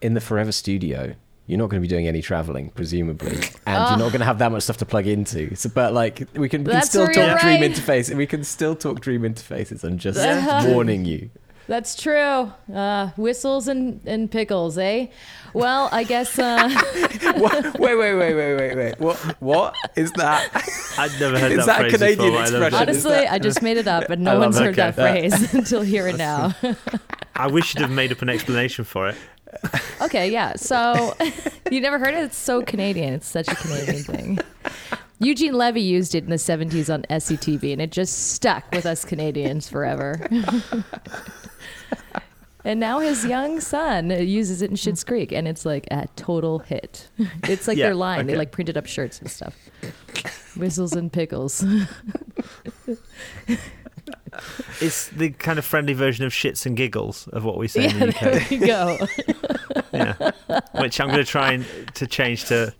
[0.00, 1.14] in the Forever Studio,
[1.46, 3.36] you're not going to be doing any traveling, presumably,
[3.66, 5.54] and you're not going to have that much stuff to plug into.
[5.54, 7.70] So, but like, we can, we can still talk you're Dream right.
[7.70, 8.14] interface.
[8.14, 9.84] We can still talk Dream interfaces.
[9.84, 10.66] I'm just uh-huh.
[10.68, 11.30] warning you.
[11.72, 12.52] That's true.
[12.70, 15.06] Uh, whistles and, and pickles, eh?
[15.54, 16.38] Well, I guess.
[16.38, 16.68] Uh,
[17.78, 19.00] Wait, wait, wait, wait, wait, wait.
[19.00, 19.16] What?
[19.40, 20.50] What is that?
[20.98, 22.38] I'd never heard Is that, that a phrase Canadian before.
[22.38, 22.88] I loved expression?
[22.88, 24.64] honestly, that- I just made it up, and I no one's it.
[24.64, 25.30] heard that Okay.
[25.30, 26.54] phrase until here and now.
[27.36, 29.16] I wish you'd have made up an explanation for it.
[30.02, 30.56] okay, yeah.
[30.56, 31.16] So
[31.70, 32.24] you never heard it?
[32.24, 33.14] It's so Canadian.
[33.14, 34.38] It's such a Canadian thing.
[35.20, 39.04] Eugene Levy used it in the 70s on SCTV, and it just stuck with us
[39.06, 40.20] Canadians forever.
[42.64, 46.60] And now his young son uses it in Schitt's Creek, and it's like a total
[46.60, 47.08] hit.
[47.44, 48.26] It's like Yeah, their line.
[48.26, 49.54] They like printed up shirts and stuff.
[50.56, 51.64] Whistles and pickles.
[54.80, 57.98] It's the kind of friendly version of shits and giggles of what we say in
[57.98, 58.50] yeah, the there UK.
[58.50, 58.98] we go.
[59.92, 60.60] yeah.
[60.80, 62.74] Which I'm going to try and to change to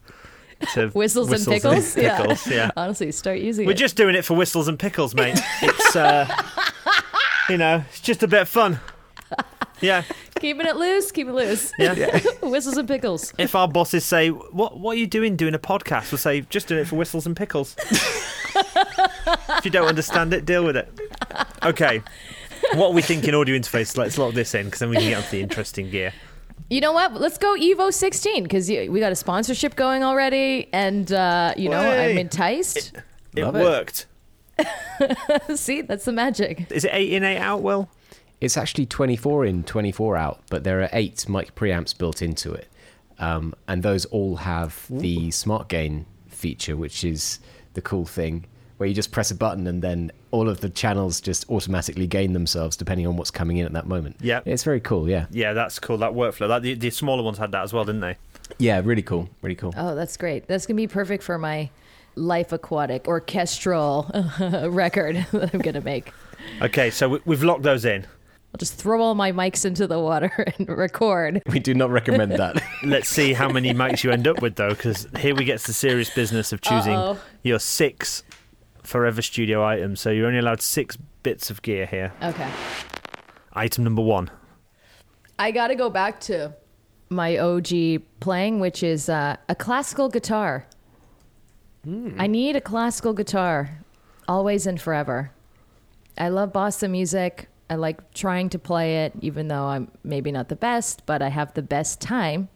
[0.75, 1.95] to Whistles, and pickles.
[1.95, 2.71] pickles, yeah.
[2.77, 3.79] Honestly, start using We're it.
[3.79, 5.39] just doing it for whistles and pickles, mate.
[5.61, 6.27] It's uh,
[7.49, 8.79] you know, it's just a bit of fun.
[9.83, 10.05] Yeah,
[10.41, 11.11] keeping it loose.
[11.13, 11.73] Keep it loose.
[11.79, 12.21] yeah.
[12.43, 13.35] Whistles and pickles.
[13.39, 16.69] If our bosses say, "What what are you doing doing a podcast?" We'll say, "Just
[16.69, 17.77] doing it for whistles and pickles."
[18.55, 20.89] if you don't understand it, deal with it.
[21.63, 22.03] Okay.
[22.75, 23.97] What are we thinking in audio interface?
[23.97, 26.13] Let's lock this in because then we can get onto the interesting gear.
[26.71, 27.13] You know what?
[27.21, 31.81] Let's go Evo 16 because we got a sponsorship going already, and uh, you know
[31.81, 32.13] Way.
[32.13, 32.93] I'm enticed.
[33.35, 33.53] It it.
[33.53, 34.07] worked.
[35.55, 36.71] See, that's the magic.
[36.71, 37.63] Is it eight in, eight out?
[37.63, 37.89] Will
[38.43, 42.67] It's actually 24 in, 24 out, but there are eight mic preamps built into it.
[43.21, 47.39] Um, and those all have the smart gain feature, which is
[47.75, 48.47] the cool thing
[48.79, 52.33] where you just press a button and then all of the channels just automatically gain
[52.33, 54.17] themselves depending on what's coming in at that moment.
[54.21, 54.41] Yeah.
[54.45, 55.27] It's very cool, yeah.
[55.31, 55.99] Yeah, that's cool.
[55.99, 56.49] That workflow.
[56.49, 58.17] That the, the smaller ones had that as well, didn't they?
[58.59, 59.29] Yeah, really cool.
[59.41, 59.73] Really cool.
[59.77, 60.49] Oh, that's great.
[60.49, 61.71] That's gonna be perfect for my
[62.17, 64.11] life aquatic orchestral
[64.69, 66.13] record that I'm gonna make.
[66.61, 68.05] Okay, so we've locked those in.
[68.55, 71.43] I'll just throw all my mics into the water and record.
[71.47, 72.63] We do not recommend that.
[72.83, 75.67] Let's see how many mics you end up with, though, because here we get to
[75.69, 77.19] the serious business of choosing Uh-oh.
[77.43, 78.23] your six
[78.83, 80.01] Forever Studio items.
[80.01, 82.13] So you're only allowed six bits of gear here.
[82.23, 82.51] Okay.
[83.55, 84.31] Item number one.
[85.39, 86.55] I got to go back to
[87.09, 90.67] my OG playing, which is uh, a classical guitar.
[92.19, 93.79] I need a classical guitar,
[94.29, 95.33] always and forever.
[96.17, 97.49] I love bossa music.
[97.73, 101.29] I like trying to play it, even though I'm maybe not the best, but I
[101.29, 102.51] have the best time.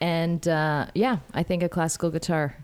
[0.00, 2.56] And uh, yeah, I think a classical guitar,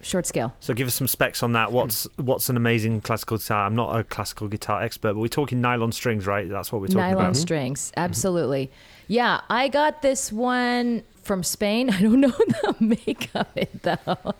[0.00, 0.54] short scale.
[0.60, 1.72] So give us some specs on that.
[1.72, 3.66] What's what's an amazing classical guitar?
[3.66, 6.48] I'm not a classical guitar expert, but we're talking nylon strings, right?
[6.48, 7.20] That's what we're talking Nylon about.
[7.20, 8.70] Nylon strings, absolutely.
[9.08, 11.90] Yeah, I got this one from Spain.
[11.96, 14.34] I don't know the make of it though.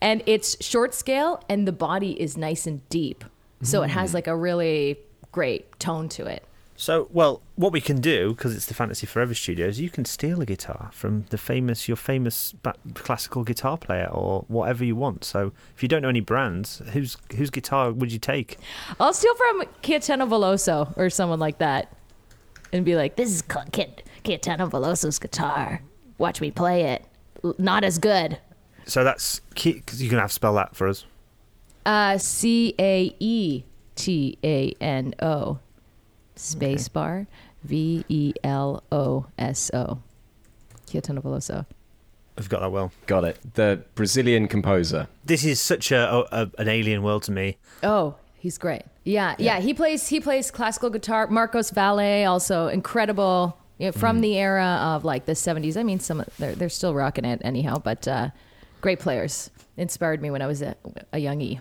[0.00, 3.26] And it's short scale and the body is nice and deep.
[3.62, 4.98] So it has like a really
[5.36, 6.42] great tone to it.
[6.78, 10.40] So, well, what we can do because it's the Fantasy Forever Studios, you can steal
[10.40, 12.54] a guitar from the famous, your famous
[12.94, 15.24] classical guitar player or whatever you want.
[15.24, 18.56] So, if you don't know any brands, whose whose guitar would you take?
[18.98, 21.94] I'll steal from Caetano Veloso or someone like that
[22.72, 25.82] and be like, this is Caetano Veloso's guitar.
[26.16, 27.04] Watch me play it.
[27.58, 28.38] Not as good.
[28.86, 31.04] So that's because you're gonna have to spell that for us.
[31.84, 33.64] Uh, C A E
[33.96, 35.58] T A N O,
[36.36, 37.26] space bar,
[37.64, 39.98] V E L O S O.
[40.86, 41.66] Caetano Veloso.
[42.38, 42.92] I've got that well.
[43.06, 43.38] Got it.
[43.54, 45.08] The Brazilian composer.
[45.24, 47.56] This is such a, a an alien world to me.
[47.82, 48.82] Oh, he's great.
[49.04, 49.60] Yeah, yeah.
[49.60, 51.26] He plays he plays classical guitar.
[51.28, 53.58] Marcos Valle, also incredible.
[53.78, 55.76] You know, from the era of like the '70s.
[55.76, 58.30] I mean, some they're they're still rocking it anyhow, but uh,
[58.80, 59.50] great players.
[59.78, 60.74] Inspired me when I was a,
[61.12, 61.60] a youngie.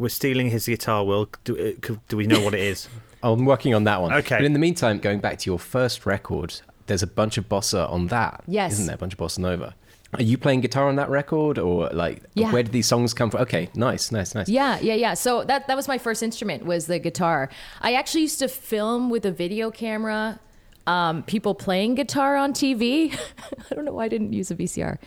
[0.00, 1.04] We're stealing his guitar.
[1.04, 2.88] Will do, uh, do we know what it is?
[3.22, 4.14] I'm working on that one.
[4.14, 4.36] Okay.
[4.36, 7.88] But in the meantime, going back to your first record, there's a bunch of bossa
[7.90, 8.42] on that.
[8.46, 8.72] Yes.
[8.72, 8.94] Isn't there?
[8.94, 9.74] A bunch of bossa nova.
[10.14, 12.50] Are you playing guitar on that record, or like, Yeah.
[12.50, 13.42] where did these songs come from?
[13.42, 14.48] Okay, nice, nice, nice.
[14.48, 15.14] Yeah, yeah, yeah.
[15.14, 17.48] So that that was my first instrument was the guitar.
[17.82, 20.40] I actually used to film with a video camera
[20.86, 23.14] um, people playing guitar on TV.
[23.70, 24.98] I don't know why I didn't use a VCR.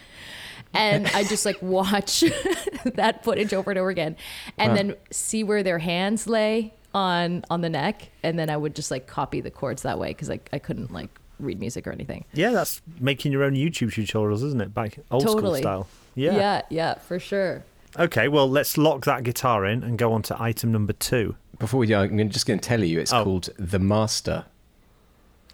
[0.73, 2.21] And I just like watch
[2.95, 4.15] that footage over and over again,
[4.57, 8.75] and then see where their hands lay on on the neck, and then I would
[8.75, 11.09] just like copy the chords that way because I I couldn't like
[11.39, 12.25] read music or anything.
[12.33, 14.73] Yeah, that's making your own YouTube tutorials, isn't it?
[14.73, 15.41] Back old Totally.
[15.41, 15.87] school style.
[16.15, 16.35] Yeah.
[16.35, 17.63] yeah, yeah, for sure.
[17.99, 21.35] Okay, well, let's lock that guitar in and go on to item number two.
[21.59, 23.23] Before we do, I'm just going to tell you, it's Oh.
[23.23, 24.45] called The Master.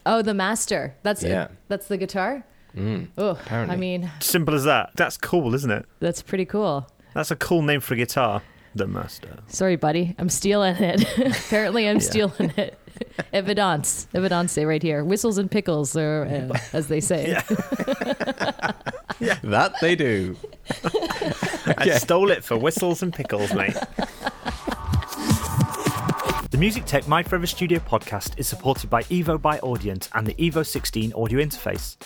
[0.05, 0.95] Oh, the master.
[1.03, 1.49] That's Yeah.
[1.67, 2.45] That's the guitar.
[2.77, 3.73] Oh, apparently.
[3.73, 4.91] I mean, Simple as that.
[4.95, 5.85] That's cool, isn't it?
[5.99, 6.87] that's pretty cool.
[7.13, 8.41] That's a cool name for a guitar.
[8.75, 9.39] The Master.
[9.47, 10.15] Sorry, buddy.
[10.19, 11.01] I'm stealing it.
[11.47, 12.77] Apparently, I'm stealing it.
[13.33, 14.07] Evidence.
[14.13, 15.03] Evidence right here.
[15.03, 17.41] Whistles and pickles, or, uh, as they say.
[19.43, 20.37] That they do.
[21.77, 23.75] I stole it for whistles and pickles, mate.
[26.51, 30.33] The Music Tech My Forever Studio podcast is supported by Evo by Audient and the
[30.35, 31.97] Evo 16 audio interface.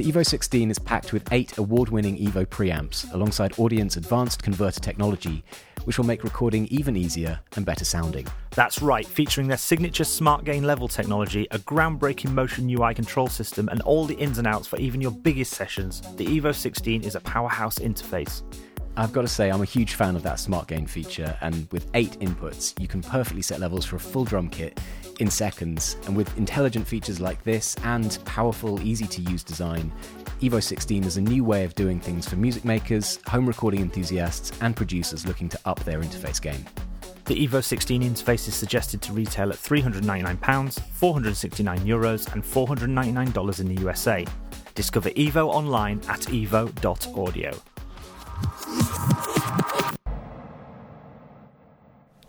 [0.00, 4.80] The Evo 16 is packed with eight award winning Evo preamps alongside Audient's advanced converter
[4.80, 5.44] technology,
[5.84, 8.26] which will make recording even easier and better sounding.
[8.52, 13.68] That's right, featuring their signature Smart Gain level technology, a groundbreaking motion UI control system,
[13.68, 16.00] and all the ins and outs for even your biggest sessions.
[16.16, 18.42] The Evo 16 is a powerhouse interface.
[18.96, 21.90] I've got to say, I'm a huge fan of that Smart Gain feature, and with
[21.92, 24.80] eight inputs, you can perfectly set levels for a full drum kit
[25.20, 25.96] in seconds.
[26.06, 29.92] And with intelligent features like this and powerful, easy to use design,
[30.40, 34.52] Evo 16 is a new way of doing things for music makers, home recording enthusiasts,
[34.60, 36.64] and producers looking to up their interface game.
[37.26, 43.68] The Evo 16 interface is suggested to retail at £399, €469 Euros, and $499 in
[43.68, 44.26] the USA.
[44.74, 47.52] Discover Evo online at evo.audio.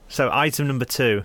[0.07, 1.23] So, item number two.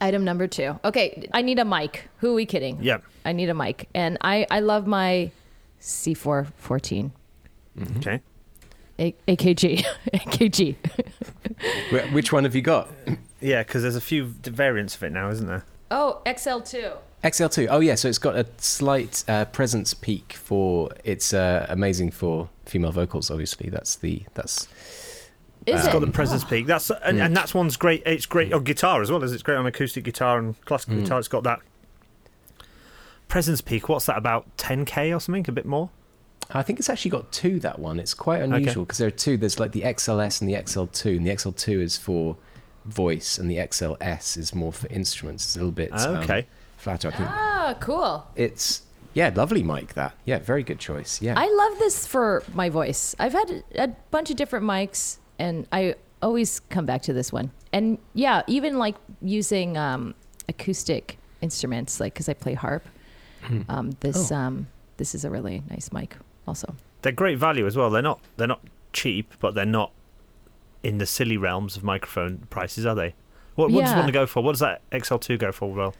[0.00, 0.78] Item number two.
[0.84, 2.08] Okay, I need a mic.
[2.18, 2.78] Who are we kidding?
[2.82, 3.02] Yep.
[3.24, 3.88] I need a mic.
[3.94, 5.30] And I, I love my
[5.80, 7.10] C414.
[7.98, 8.20] Okay.
[8.98, 9.84] A- AKG.
[10.14, 10.76] AKG.
[11.90, 12.88] Wh- Which one have you got?
[13.40, 15.64] Yeah, because there's a few variants of it now, isn't there?
[15.90, 16.96] Oh, XL2.
[17.24, 17.66] XL2.
[17.70, 22.48] Oh yeah, so it's got a slight uh, presence peak for it's uh, amazing for
[22.64, 23.30] female vocals.
[23.30, 24.68] Obviously, that's the that's
[25.66, 25.92] Is It's it?
[25.92, 26.66] got the presence peak.
[26.66, 28.02] That's and, and that's one's great.
[28.06, 31.18] It's great on guitar as well as it's great on acoustic guitar and classical guitar.
[31.18, 31.60] It's got that
[33.28, 33.88] presence peak.
[33.88, 34.56] What's that about?
[34.56, 35.44] 10k or something?
[35.48, 35.90] A bit more.
[36.52, 37.60] I think it's actually got two.
[37.60, 38.00] That one.
[38.00, 39.36] It's quite unusual because there are two.
[39.36, 42.36] There's like the XLS and the XL2, and the XL2 is for
[42.86, 45.44] voice, and the XLS is more for instruments.
[45.44, 46.46] It's a little bit um, Okay.
[46.78, 47.12] flatter.
[47.14, 48.26] I Ah, cool.
[48.34, 48.82] it's
[49.14, 49.94] yeah, lovely mic.
[49.94, 51.20] That yeah, very good choice.
[51.22, 53.14] Yeah, I love this for my voice.
[53.18, 57.50] I've had a bunch of different mics, and I always come back to this one.
[57.72, 60.14] And yeah, even like using um,
[60.48, 62.84] acoustic instruments, like because I play harp.
[63.68, 64.36] Um, this Oh.
[64.36, 64.66] um,
[64.98, 66.14] this is a really nice mic,
[66.46, 66.74] also.
[67.02, 67.88] They're great value as well.
[67.90, 68.60] They're not they're not
[68.92, 69.92] cheap, but they're not
[70.82, 73.14] in the silly realms of microphone prices, are they?
[73.54, 74.00] What, what does Yeah.
[74.00, 74.42] one go for?
[74.42, 75.72] What does that XL2 go for?
[75.72, 75.94] Well,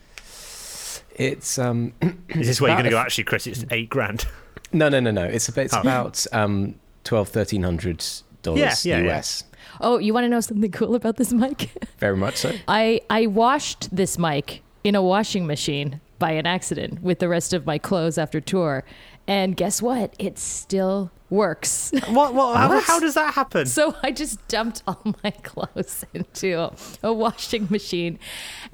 [1.16, 1.92] it's um
[2.28, 2.98] is this where you're going to go?
[2.98, 4.26] Actually, Chris, it's eight grand.
[4.72, 5.24] no no no no.
[5.24, 5.80] It's about it's Oh.
[5.80, 6.74] about um
[7.04, 8.04] twelve thirteen hundred
[8.42, 9.22] dollars Yeah, yeah, yeah.
[9.80, 11.70] Oh, you want to know something cool about this mic?
[11.98, 12.52] Very much so.
[12.68, 17.52] I I washed this mic in a washing machine by an accident with the rest
[17.52, 18.84] of my clothes after tour,
[19.30, 20.12] and guess what?
[20.18, 21.92] It still works.
[22.08, 22.34] what?
[22.34, 22.56] What?
[22.56, 23.64] How, how does that happen?
[23.64, 26.72] So I just dumped all my clothes into
[27.04, 28.18] a washing machine,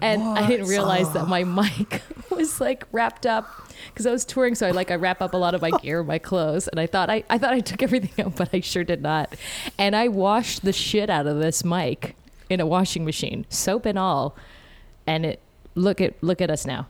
[0.00, 1.62] and I didn't realize that my ah.
[1.62, 3.46] mic was like wrapped up
[3.88, 4.54] because I was touring.
[4.54, 6.86] So I like I wrap up a lot of my gear, my clothes, and I
[6.86, 9.36] thought I I thought I took everything out, but I sure did not.
[9.76, 12.16] And I washed the shit out of this mic
[12.48, 14.34] in a washing machine, soap and all,
[15.06, 15.40] and it
[15.74, 16.86] look at look at us now,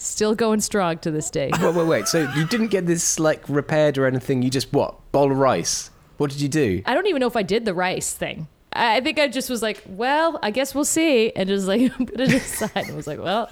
[0.00, 1.50] still going strong to this day.
[1.60, 2.08] wait wait wait.
[2.08, 4.42] So you didn't get this like repaired or anything?
[4.42, 5.90] You just what bowl of rice?
[6.16, 6.82] What did you do?
[6.86, 8.48] I don't even know if I did the rice thing.
[8.72, 11.92] I I think I just was like, well, I guess we'll see, and just like
[11.96, 12.70] put it aside.
[12.74, 13.50] and I was like, well,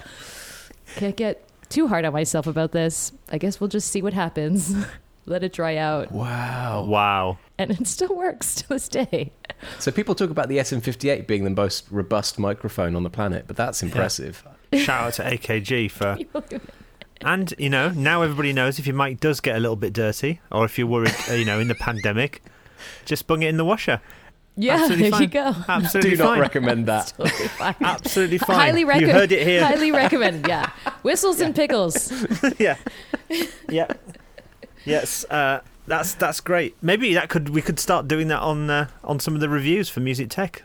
[0.95, 3.11] can't get too hard on myself about this.
[3.31, 4.73] I guess we'll just see what happens.
[5.25, 6.85] Let it dry out, Wow.
[6.87, 7.37] Wow.
[7.59, 9.31] and it still works to this day.
[9.77, 13.55] So people talk about the SM58 being the most robust microphone on the planet, but
[13.55, 14.43] that's impressive.
[14.73, 16.17] Shout out to AKG for.
[17.21, 20.39] And you know, now everybody knows if your mic does get a little bit dirty,
[20.51, 22.41] or if you're worried, uh, you know, in the pandemic,
[23.03, 23.99] just bung it in the washer.
[24.55, 25.55] Yeah, Absolutely there you go.
[25.67, 26.39] Absolutely Do not fine.
[26.39, 27.13] recommend that.
[27.17, 27.75] Totally fine.
[27.81, 28.55] Absolutely fine.
[28.55, 29.07] Highly recommend.
[29.13, 29.65] You heard it here.
[29.65, 30.47] Highly recommended.
[30.47, 30.69] Yeah,
[31.01, 32.11] whistles and pickles.
[32.57, 32.77] yeah.
[33.67, 33.87] Yeah.
[34.85, 35.25] Yes.
[35.25, 36.77] Uh, that's that's great.
[36.81, 39.89] Maybe that could we could start doing that on uh, on some of the reviews
[39.89, 40.63] for Music Tech.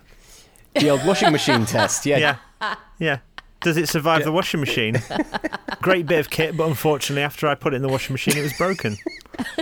[0.74, 2.06] The old washing machine test.
[2.06, 2.36] Yeah.
[2.60, 2.74] Yeah.
[2.98, 3.18] Yeah.
[3.64, 5.02] Does it survive the washing machine?
[5.80, 8.42] Great bit of kit, but unfortunately, after I put it in the washing machine, it
[8.42, 8.98] was broken.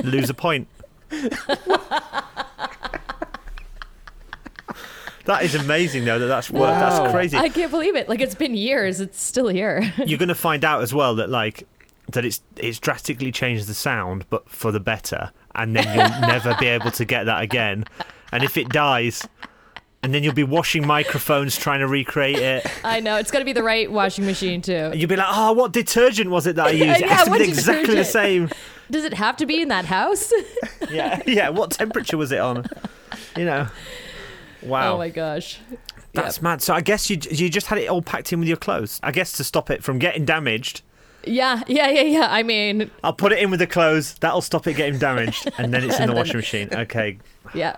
[0.03, 0.67] Lose a point.
[1.11, 2.19] that
[5.43, 6.19] is amazing, though.
[6.19, 6.63] That that's worked.
[6.63, 6.99] Wow.
[6.99, 7.37] That's crazy.
[7.37, 8.09] I can't believe it.
[8.09, 9.01] Like it's been years.
[9.01, 9.93] It's still here.
[10.05, 11.69] You're going to find out as well that like
[12.11, 16.57] that it's it's drastically changed the sound, but for the better, and then you'll never
[16.59, 17.85] be able to get that again.
[18.33, 19.29] And if it dies,
[20.03, 22.67] and then you'll be washing microphones trying to recreate it.
[22.85, 24.73] I know it's got to be the right washing machine too.
[24.73, 27.01] And you'll be like, oh, what detergent was it that I used?
[27.01, 28.51] it Yeah, has to be exactly the same.
[28.91, 30.33] Does it have to be in that house?
[30.91, 31.49] Yeah, yeah.
[31.49, 32.67] What temperature was it on?
[33.37, 33.69] You know.
[34.63, 35.59] Wow, Oh my gosh.
[36.13, 36.61] that's mad.
[36.61, 39.01] So I guess you you just had it all packed in with your clothes.
[39.03, 40.83] I guess to stop it from getting damaged.
[41.25, 42.27] Yeah, yeah, yeah, yeah.
[42.31, 44.15] I mean, I'll put it in with the clothes.
[44.21, 46.69] That'll stop it getting damaged, and then it's in the washing machine.
[46.73, 47.19] Okay.
[47.55, 47.77] yeah.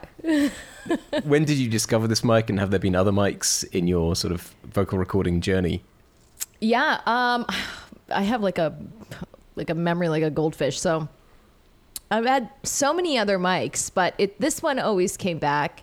[1.25, 4.33] When did you discover this mic, and have there been other mics in your sort
[4.33, 5.83] of vocal recording journey?
[6.61, 7.47] Yeah, um
[8.11, 8.77] I have like a
[9.57, 10.79] like a memory like a goldfish.
[10.81, 11.09] So
[12.11, 15.83] I've had so many other mics, but it this one always came back.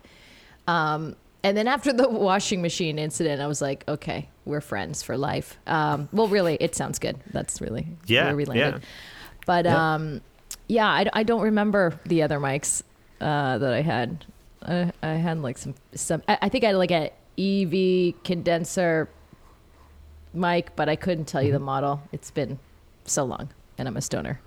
[0.68, 5.18] Um and then after the washing machine incident, I was like, okay, we're friends for
[5.18, 5.58] life.
[5.66, 7.18] Um, well, really, it sounds good.
[7.32, 8.82] That's really Yeah, where we landed.
[8.84, 8.88] yeah.
[9.48, 9.94] But Yeah.
[9.96, 10.22] um,
[10.68, 12.84] yeah, I, I don't remember the other mics
[13.20, 14.24] uh, that I had.
[14.66, 16.22] I, I had like some some.
[16.28, 19.10] I, I think I had like a EV condenser
[20.34, 22.02] mic, but I couldn't tell you the model.
[22.12, 22.60] It's been
[23.06, 24.40] so long, and I'm a stoner,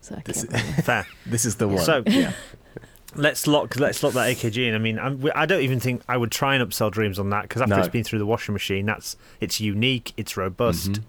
[0.00, 0.86] so I This- can't.
[0.86, 1.06] remember.
[1.26, 1.78] This is the one.
[1.84, 2.04] So
[3.14, 4.74] let's lock let's lock that AKG in.
[4.74, 7.42] I mean, I'm, I don't even think I would try and upsell Dreams on that
[7.42, 7.80] because after No.
[7.80, 10.92] it's been through the washing machine, that's it's unique, it's robust.
[10.92, 11.02] Mhm.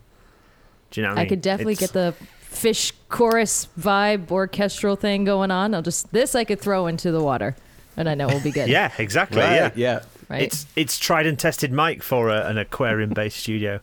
[0.91, 1.20] Do you know what I mean?
[1.20, 1.30] I mean?
[1.30, 5.76] could definitely It's- get the fish chorus vibe orchestral thing going on.
[5.76, 7.56] I'll just this I could throw into the water,
[7.97, 8.69] and I know we'll be good.
[8.77, 9.39] Yeah, exactly.
[9.41, 9.71] Right, Yeah.
[9.75, 9.99] yeah.
[10.29, 10.43] right.
[10.43, 13.79] It's it's tried and tested mic for a, an aquarium based studio.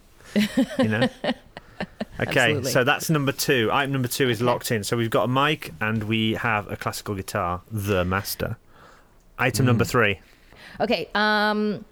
[0.78, 1.08] You know.
[2.20, 2.70] Okay, Absolutely.
[2.70, 3.70] so that's number two.
[3.72, 4.46] Item number two is Okay.
[4.46, 4.84] locked in.
[4.84, 8.56] So we've got a mic and we have a classical guitar, the master.
[9.36, 9.66] Item Mm.
[9.66, 10.20] number three.
[10.80, 11.08] Okay.
[11.16, 11.84] Um,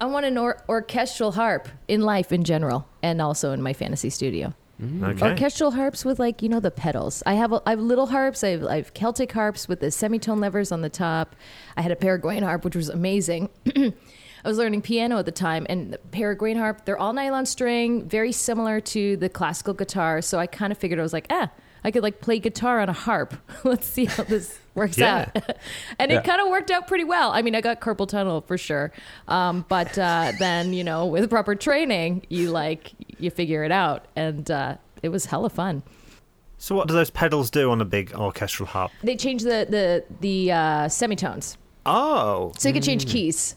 [0.00, 4.10] I want an or- orchestral harp in life in general, and also in my fantasy
[4.10, 4.52] studio.
[4.82, 5.30] Okay.
[5.30, 7.22] Orchestral harps with like you know the pedals.
[7.26, 8.42] I have a, I have little harps.
[8.42, 11.36] I have, I have Celtic harps with the semitone levers on the top.
[11.76, 13.50] I had a Paraguayan harp, which was amazing.
[13.76, 16.84] I was learning piano at the time, and the Paraguayan harp.
[16.84, 20.20] They're all nylon string, very similar to the classical guitar.
[20.20, 21.50] So I kind of figured I was like, ah,
[21.82, 23.34] I could like play guitar on a harp.
[23.64, 25.30] Let's see how this works Yeah.
[25.34, 25.56] out.
[25.98, 26.18] and Yeah.
[26.18, 27.30] it kind of worked out pretty well.
[27.30, 28.92] I mean, I got carpal tunnel for sure.
[29.28, 32.92] Um, but uh, then, you know, with proper training, you like,
[33.24, 34.06] you figure it out.
[34.14, 35.82] And uh, it was hella fun.
[36.58, 38.92] So what do those pedals do on a big orchestral harp?
[39.02, 41.58] They change the, the, the uh, semitones.
[41.84, 42.52] Oh.
[42.56, 43.56] So you could change keys.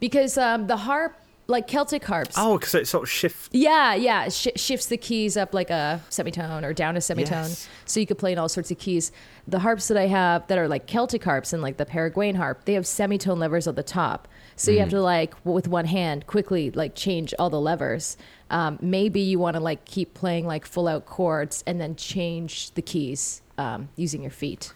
[0.00, 1.16] Because um, the harp,
[1.46, 2.34] like Celtic harps.
[2.36, 3.48] Oh, because it sort of shifts.
[3.52, 4.28] Yeah, yeah.
[4.28, 7.44] Sh- shifts the keys up like a semitone or down a semitone.
[7.44, 7.68] Yes.
[7.86, 9.10] So you could play in all sorts of keys.
[9.46, 12.66] The harps that I have that are like Celtic harps and like the Paraguayan harp,
[12.66, 14.28] they have semitone levers at the top.
[14.56, 18.16] So you have to like with one hand quickly like change all the levers.
[18.50, 22.70] Um, maybe you want to like keep playing like full out chords and then change
[22.72, 24.72] the keys um, using your feet.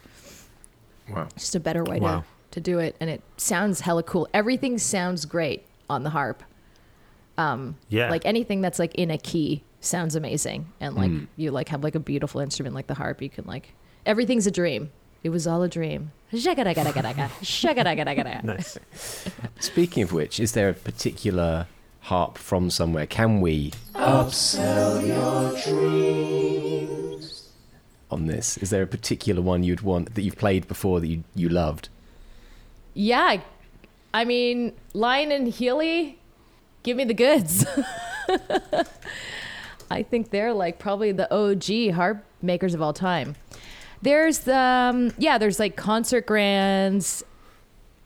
[1.08, 1.28] Wow.
[1.36, 2.20] Just a better way Wow.
[2.20, 2.96] to, to do it.
[3.00, 4.28] And it sounds hella cool.
[4.34, 6.42] Everything sounds great on the harp.
[7.38, 8.10] Um, Yeah.
[8.10, 10.66] Like anything that's like in a key sounds amazing.
[10.80, 13.22] And like you like have like a beautiful instrument like the harp.
[13.22, 13.72] You can like,
[14.04, 14.90] everything's a dream.
[15.22, 16.12] It was all a dream.
[18.44, 18.78] Nice.
[19.60, 21.66] Speaking of which, is there a particular
[22.02, 23.06] harp from somewhere?
[23.06, 27.48] Can we upsell your dreams
[28.10, 28.58] on this?
[28.58, 31.88] Is there a particular one you'd want that you've played before that you, you loved?
[32.94, 33.40] Yeah.
[34.12, 36.18] I mean, Lyon and Healy,
[36.82, 37.64] give me the goods.
[39.90, 43.36] I think they're like probably the OG harp makers of all time.
[44.02, 47.22] There's the, um, yeah, there's like concert grands.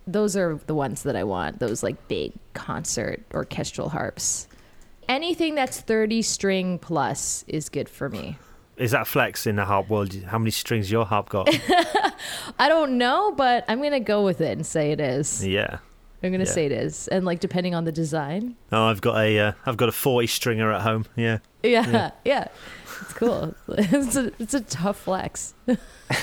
[0.07, 1.59] Those are the ones that I want.
[1.59, 4.47] Those like big concert orchestral harps.
[5.09, 8.39] Anything that's 30 string plus is good for me.
[8.77, 10.13] Is that flex in the harp world?
[10.27, 11.49] How many strings your harp got?
[12.59, 15.47] I don't know, but I'm going to go with it and say it is.
[15.47, 15.79] yeah.
[16.23, 16.53] I'm going to Yeah.
[16.53, 17.09] say it is.
[17.09, 20.27] And like depending on the design, Oh, I've got a, uh, I've got a forty
[20.27, 21.05] stringer at home.
[21.15, 21.39] Yeah.
[21.63, 22.49] Yeah, yeah.
[23.03, 23.55] It's cool.
[23.69, 25.55] it's, a, it's a tough flex.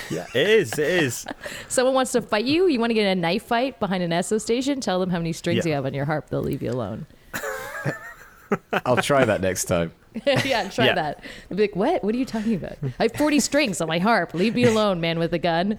[0.10, 0.26] Yeah.
[0.34, 0.72] It is.
[0.80, 1.26] It is.
[1.68, 2.68] Someone wants to fight you.
[2.70, 4.80] You want to get in a knife fight behind an Esso station.
[4.80, 5.72] Tell them how many strings Yeah.
[5.72, 6.30] you have on your harp.
[6.30, 7.06] They'll leave you alone.
[8.86, 9.92] I'll try that next time.
[10.26, 10.96] yeah, try Yeah.
[10.96, 11.24] that.
[11.50, 12.02] They'll be like, "What?
[12.02, 12.78] What are you talking about?
[12.98, 14.34] I have 40 strings on my harp.
[14.34, 15.78] Leave me alone, man with a gun."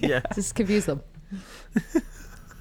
[0.00, 0.22] Yeah.
[0.34, 1.00] Just confuse them.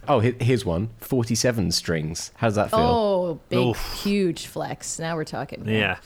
[0.07, 2.31] Oh, here's one 47 strings.
[2.35, 2.79] How does that feel?
[2.79, 4.01] Oh, big, Oof.
[4.03, 4.99] huge flex.
[4.99, 5.67] Now we're talking.
[5.67, 5.97] Yeah.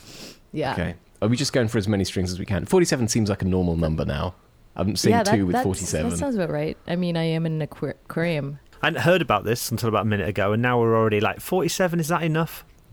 [0.52, 0.72] yeah.
[0.72, 0.94] Okay.
[1.22, 2.66] Are we just going for as many strings as we can?
[2.66, 4.34] 47 seems like a normal number now.
[4.74, 6.10] I'm seeing yeah, two with 47.
[6.10, 6.76] That sounds about right.
[6.86, 8.58] I mean, I am in an aqua- aquarium.
[8.82, 11.40] I hadn't heard about this until about a minute ago, and now we're already like
[11.40, 11.98] forty-seven.
[11.98, 12.62] Is that enough?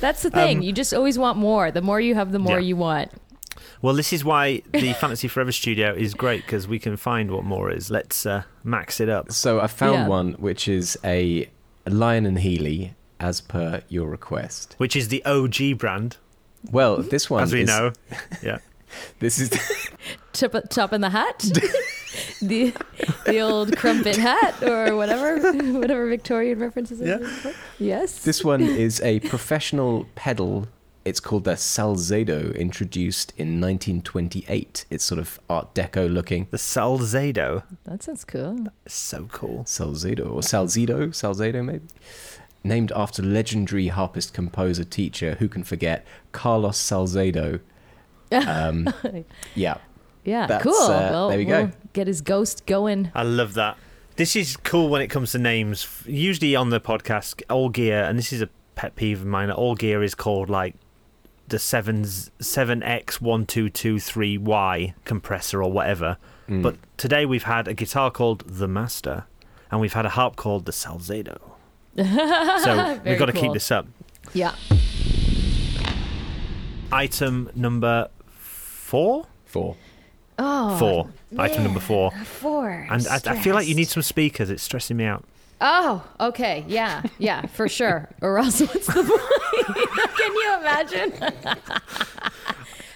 [0.00, 0.58] That's the thing.
[0.58, 1.70] Um, you just always want more.
[1.70, 2.66] The more you have, the more Yeah.
[2.68, 3.10] you want.
[3.82, 7.44] Well, this is why the Fantasy Forever studio is great because we can find what
[7.44, 7.90] more is.
[7.90, 9.32] Let's uh, max it up.
[9.32, 10.08] So I found Yeah.
[10.08, 11.50] one which is a
[11.86, 14.74] Lyon and Healy as per your request.
[14.78, 16.16] Which is the OG brand,
[16.70, 17.92] Well, this one as we is, know.
[18.42, 18.58] Yeah.
[19.20, 19.50] This is
[20.32, 21.38] Top, top in the hat,
[22.42, 22.72] the
[23.26, 27.00] the old crumpet hat, or whatever, whatever Victorian references.
[27.00, 27.52] Yeah.
[27.78, 28.24] Yes.
[28.24, 30.66] this one is a professional pedal.
[31.04, 34.84] It's called the Salzedo, introduced in 1928.
[34.90, 36.46] It's sort of Art Deco looking.
[36.50, 37.62] The Salzedo.
[37.84, 38.66] that sounds cool.
[38.86, 39.64] So cool.
[39.64, 41.86] Salzedo or Salzedo, Salzedo maybe.
[42.62, 47.60] Named after legendary harpist, composer, teacher, who can forget Carlos Salzedo.
[48.30, 48.92] Um,
[49.54, 49.78] yeah,
[50.24, 50.74] Yeah, That's, cool.
[50.74, 51.72] uh, well, there we we'll go.
[51.94, 53.10] Get his ghost going.
[53.14, 53.76] I love that.
[54.16, 55.86] This is cool when it comes to names.
[56.06, 59.50] Usually on the podcast, All Gear, and this is a pet peeve of mine.
[59.50, 60.74] All Gear is called like
[61.48, 66.18] the sevens seven X one two two three Y compressor or whatever.
[66.48, 66.62] Mm.
[66.62, 69.24] But today we've had a guitar called the Master,
[69.70, 71.38] and we've had a harp called the Salzedo.
[71.96, 72.02] So
[73.04, 73.42] we've got to cool.
[73.42, 73.86] keep this up.
[74.32, 74.54] Yeah.
[76.92, 79.26] Item number four.
[79.44, 79.76] four.
[80.38, 81.10] Oh, four.
[81.38, 82.10] Item number four.
[82.24, 82.70] four.
[82.90, 84.50] And I, I feel like you need some speakers.
[84.50, 85.24] It's stressing me out.
[85.60, 86.64] Oh, okay.
[86.66, 88.08] Yeah, yeah, for sure.
[88.22, 89.76] Or else, what's the point?
[90.16, 91.12] Can you imagine?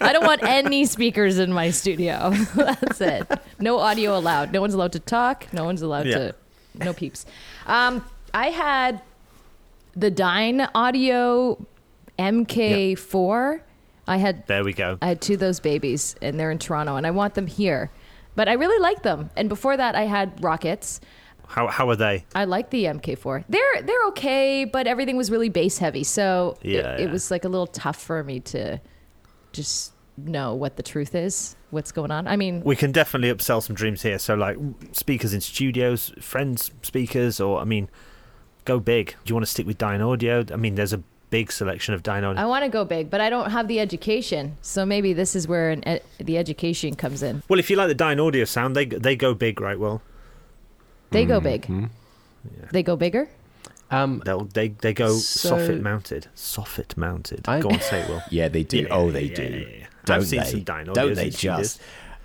[0.01, 2.31] I don't want any speakers in my studio.
[2.55, 3.27] That's it.
[3.59, 4.51] No audio allowed.
[4.51, 5.51] No one's allowed to talk.
[5.53, 6.17] No one's allowed Yeah.
[6.17, 6.35] to.
[6.79, 7.25] No peeps.
[7.67, 8.03] Um,
[8.35, 9.01] I had
[9.95, 11.65] the Dynaudio
[12.19, 13.61] MK4.
[14.07, 14.97] I had There we go.
[15.01, 17.91] I had two of those babies, and they're in Toronto, and I want them here.
[18.35, 19.29] But I really like them.
[19.37, 20.99] And before that, I had Rockets.
[21.47, 22.25] How how are they?
[22.35, 23.45] I like the MK4.
[23.47, 27.45] They're they're okay, but everything was really bass heavy, so it- Yeah, it, was like
[27.45, 28.81] a little tough for me to
[29.53, 32.27] just know what the truth is, what's going on.
[32.27, 34.17] I mean, We can definitely upsell some dreams here.
[34.19, 34.57] So like
[34.91, 37.89] speakers in studios, friends speakers, or I mean,
[38.65, 39.15] go big.
[39.23, 40.51] Do you want to stick with Dynaudio?
[40.51, 41.01] I mean, there's a
[41.31, 42.37] big selection of dyno.
[42.37, 44.57] I want to go big, but I don't have the education.
[44.61, 47.43] So maybe this is where an ed- the education comes in.
[47.49, 49.79] well, if you like the Dynaudio sound, they they go big, right?
[49.79, 50.01] Well,
[51.11, 51.63] They go big.
[51.63, 51.85] Mm-hmm.
[52.71, 53.29] They go bigger.
[53.91, 57.47] Um, they'll they they go So- soffit mounted, soffit mounted.
[57.47, 58.21] I- Go on, say it, Will.
[58.31, 58.79] yeah, they do.
[58.79, 59.43] Yeah, oh, they yeah, do.
[59.43, 59.85] yeah, yeah.
[60.05, 60.45] Don't I've seen they?
[60.45, 61.81] some Dyne Don't they just?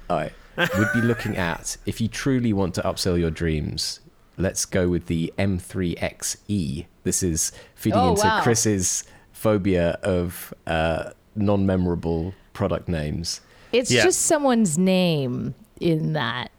[0.09, 0.33] All right.
[0.57, 4.01] We'd be looking at if you truly want to upsell your dreams.
[4.41, 6.87] Let's go with the M3XE.
[7.05, 8.43] This is feeding Oh, into wow.
[8.43, 13.41] Chris's phobia of uh, non-memorable product names.
[13.73, 14.03] It's Yeah.
[14.03, 16.51] just someone's name in that.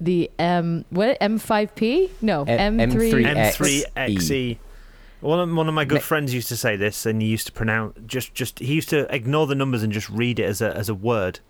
[0.00, 2.10] The M what M5P?
[2.22, 4.30] No, M- M3 M3 M3XE.
[4.30, 4.58] E.
[5.20, 7.46] One of, one of my good Me- friends used to say this, and he used
[7.46, 10.62] to pronounce just just he used to ignore the numbers and just read it as
[10.62, 11.40] a as a word.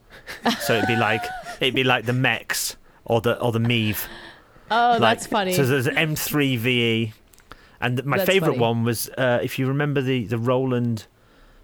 [0.61, 1.23] So it'd be like
[1.61, 4.07] it'd be like the Mex or the or the Meave.
[4.71, 5.53] Oh, like, that's funny.
[5.55, 7.13] So there's M3VE, E.
[7.81, 8.59] and my That's favorite funny.
[8.61, 11.07] one was uh, if you remember the the Roland,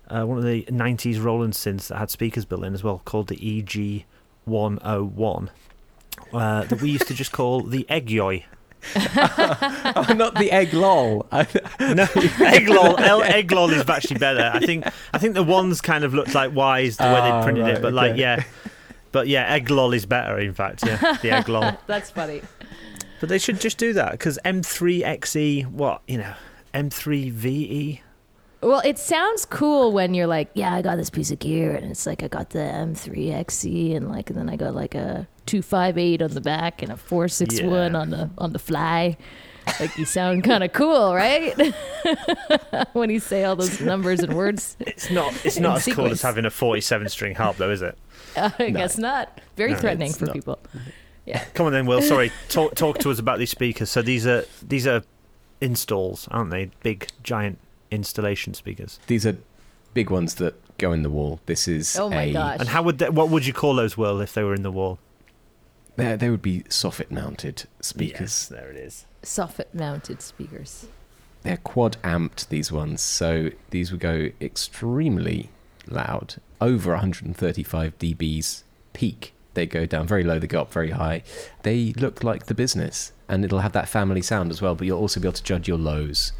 [0.09, 3.28] uh, one of the '90s Roland synths that had speakers built in as well, called
[3.28, 4.05] the EG
[4.44, 5.50] 101.
[6.32, 8.44] Uh, that we used to just call the Egg Yoy.
[8.96, 11.26] oh, not the egg lol.
[11.32, 11.42] I-
[11.80, 13.00] No, Egglol.
[13.00, 14.50] El- Egglol is actually better.
[14.52, 14.84] I think.
[15.12, 17.74] I think the ones kind of looked like Y's the way Ah, they printed right,
[17.76, 18.44] it, but like yeah,
[19.12, 20.38] but yeah, Egglol is better.
[20.38, 21.78] In fact, yeah, the Egglol.
[21.86, 22.42] that's funny.
[23.25, 26.35] But they should just do that because M3XE, E, what you know,
[26.75, 28.01] M3VE.
[28.61, 31.91] Well, it sounds cool when you're like, yeah, I got this piece of gear, and
[31.91, 35.27] it's like I got the M3XE, E, and like, and then I got like a
[35.47, 37.99] two five eight on the back and a four six one Yeah.
[37.99, 39.16] on the on the fly.
[39.81, 41.55] Like you sound kind of cool, right?
[42.93, 45.33] when you say all those numbers and words, It's not.
[45.47, 47.97] It's not as cool as having a 47 string harp, though, is it?
[48.37, 49.41] I guess not.
[49.57, 50.35] Very No, threatening for not.
[50.35, 50.59] people.
[51.55, 52.03] Come on then, Will.
[52.03, 52.31] Sorry.
[52.49, 53.91] Talk talk to us about these speakers.
[53.91, 55.03] So these are these are
[55.61, 56.70] installs, aren't they?
[56.83, 57.59] Big giant
[57.91, 58.99] installation speakers.
[59.07, 59.37] These are
[59.95, 61.41] big ones that go in the wall.
[61.47, 62.57] This is Oh my a, gosh.
[62.61, 64.72] And how would they, what would you call those, Will, if they were in the
[64.72, 64.99] wall?
[65.97, 68.49] They, they would be soffit mounted Yes, speakers.
[68.49, 69.07] there it is.
[69.22, 70.87] Soffit mounted speakers.
[71.43, 73.01] They're quad amped, these ones.
[73.01, 75.51] So these would go extremely
[75.87, 78.62] loud, over 135 dBs
[78.93, 79.34] peak.
[79.55, 81.22] They go down very low, they go up very high.
[81.62, 85.00] They look like the business, and it'll have that family sound as well, but you'll
[85.00, 86.32] also be able to judge your lows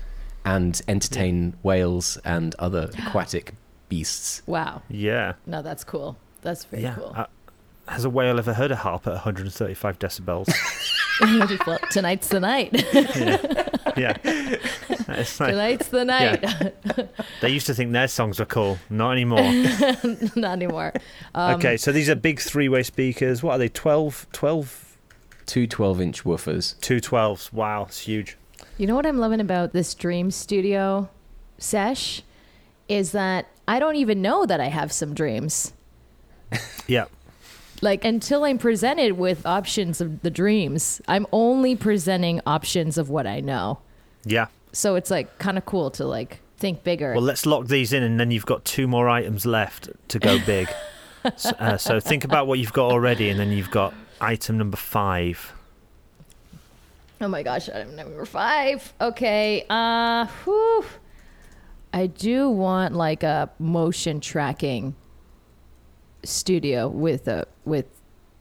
[0.45, 3.55] and entertain whales and other aquatic
[3.89, 4.43] beasts.
[4.47, 4.83] Wow.
[4.89, 5.35] Yeah.
[5.47, 6.17] No, that's cool.
[6.43, 6.95] That's very yeah.
[6.95, 7.13] cool.
[7.17, 7.27] Uh,
[7.89, 10.49] has a whale ever heard a harp at 135 decibels?
[11.67, 12.71] well, tonight's the night.
[13.97, 14.17] yeah.
[15.17, 16.75] It's like, tonight's the night.
[17.41, 18.79] they used to think their songs were cool.
[18.91, 19.41] Not anymore.
[20.37, 20.93] Not anymore.
[21.35, 23.43] Um, okay, so these are big three-way speakers.
[23.43, 23.69] What are they?
[23.69, 24.99] 12, 12,
[25.47, 26.81] Two 12 inch woofers.
[26.81, 27.53] two 12s.
[27.53, 28.37] Wow, it's huge.
[28.79, 31.11] You know what I'm loving about this Dream Studio
[31.59, 32.23] sesh
[32.89, 35.73] is that I don't even know that I have some dreams.
[36.87, 37.07] Yeah.
[37.83, 43.27] Like until I'm presented with options of the dreams, I'm only presenting options of what
[43.27, 43.81] I know.
[44.25, 44.47] Yeah.
[44.75, 47.13] So it's like kind of cool to like think bigger.
[47.13, 50.39] Well, let's lock these in, and then you've got two more items left to go
[50.45, 50.69] big.
[51.25, 54.77] S- uh, so think about what you've got already, and then you've got item number
[54.77, 55.53] five.
[57.21, 58.93] Oh my gosh, item number five.
[59.01, 59.65] Okay.
[59.71, 60.85] Uh whew.
[61.93, 64.97] I do want like a motion tracking
[66.25, 67.87] studio with a with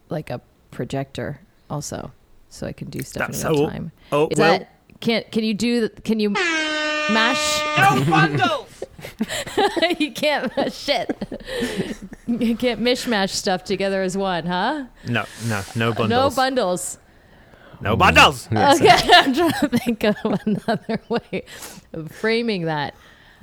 [0.09, 2.11] like a projector also.
[2.49, 3.91] So I can do stuff That's in real oh, time.
[4.11, 4.59] oh Is well.
[4.59, 4.72] that
[5.03, 8.69] can can you do can you mash No bundles!
[9.99, 11.11] you can't shit.
[12.25, 14.85] you can't mishmash stuff together as one, huh?
[15.07, 16.09] No, no, no bundles.
[16.09, 16.35] No bundles.
[16.35, 16.97] bundles.
[17.81, 18.47] no bundles.
[18.51, 21.43] Okay, I'm trying to think of another way
[21.91, 22.95] of framing that.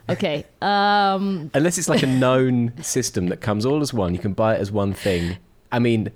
[0.09, 4.33] Okay, um, Unless it's like a known system that comes all as one, you can
[4.33, 5.37] buy it as one thing.
[5.71, 6.11] I mean,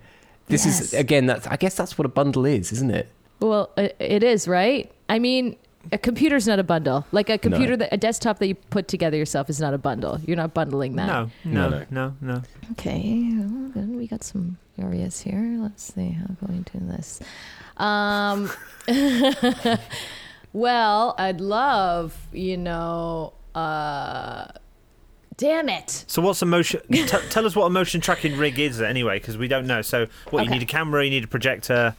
[0.47, 0.81] this Yes.
[0.81, 1.27] is again.
[1.27, 3.09] That's I guess that's what a bundle is, isn't it?
[3.49, 4.91] Well, it, it is right.
[5.09, 5.57] I mean,
[5.93, 7.07] a computer's not a bundle.
[7.13, 10.19] Like a computer, that, a desktop that you put together yourself is not a bundle.
[10.27, 11.07] You're not bundling that.
[11.07, 12.43] No, no, No, no, no.
[12.73, 15.57] Okay, well, then we got some areas here.
[15.61, 17.21] Let's see how going to this.
[17.77, 18.51] Um,
[20.53, 24.47] well, I'd love, you know, uh,
[25.37, 26.05] damn it.
[26.07, 26.81] So what's a motion?
[26.91, 29.83] T- tell us what a motion tracking rig is anyway, because we don't know.
[29.83, 31.95] So what you need a camera, you need a projector.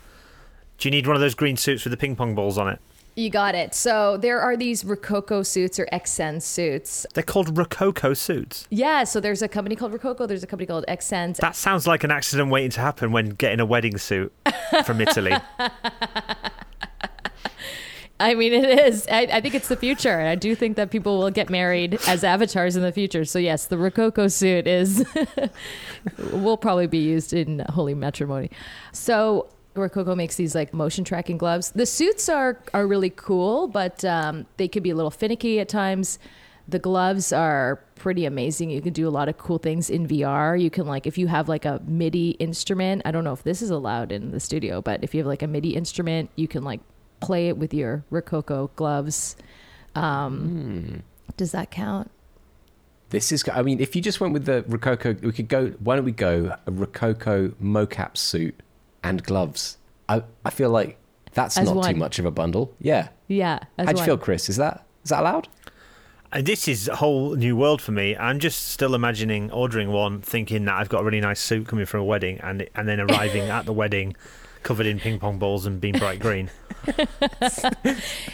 [0.77, 2.79] Do you need one of those green suits with the ping pong balls on it?
[3.15, 3.73] You got it.
[3.73, 7.05] So there are these Rokoko suits or Xsens suits.
[7.13, 8.67] They're called Rokoko suits.
[8.69, 11.37] Yeah, so there's a company called Rokoko, there's a company called Xsens.
[11.37, 14.33] That sounds like an accident waiting to happen when getting a wedding suit
[14.83, 15.31] from Italy.
[18.19, 19.07] I mean, it is.
[19.11, 20.21] I, I think it's the future.
[20.21, 23.25] I do think that people will get married as avatars in the future.
[23.25, 25.05] So yes, the Rokoko suit is
[26.31, 28.51] will probably be used in holy matrimony.
[28.93, 31.71] So Rokoko makes these like motion tracking gloves.
[31.71, 35.69] The suits are are really cool, but um, they could be a little finicky at
[35.69, 36.17] times.
[36.67, 38.71] The gloves are pretty amazing.
[38.71, 40.59] You can do a lot of cool things in VR.
[40.59, 43.03] You can like if you have like a MIDI instrument.
[43.05, 45.43] I don't know if this is allowed in the studio, but if you have like
[45.43, 46.79] a MIDI instrument, you can like
[47.19, 49.35] play it with your Rokoko gloves.
[49.93, 51.03] Um,
[51.37, 52.11] Does that count?
[53.09, 55.95] This is, I mean, if you just went with the Rokoko, we could go, why
[55.95, 58.59] don't we go a Rokoko mocap suit
[59.05, 59.77] and gloves?
[60.09, 60.97] I, I feel like
[61.33, 62.73] that's As not too much of a bundle.
[62.79, 63.09] Yeah.
[63.27, 63.59] Yeah.
[63.77, 64.05] How'd you one.
[64.05, 64.49] feel, Chris?
[64.49, 65.47] Is that, is that allowed?
[66.31, 68.15] And this is a whole new world for me.
[68.17, 71.85] I'm just still imagining ordering one, thinking that I've got a really nice suit coming
[71.85, 74.15] for a wedding, and and then arriving at the wedding
[74.63, 76.49] covered in ping pong balls and being bright green.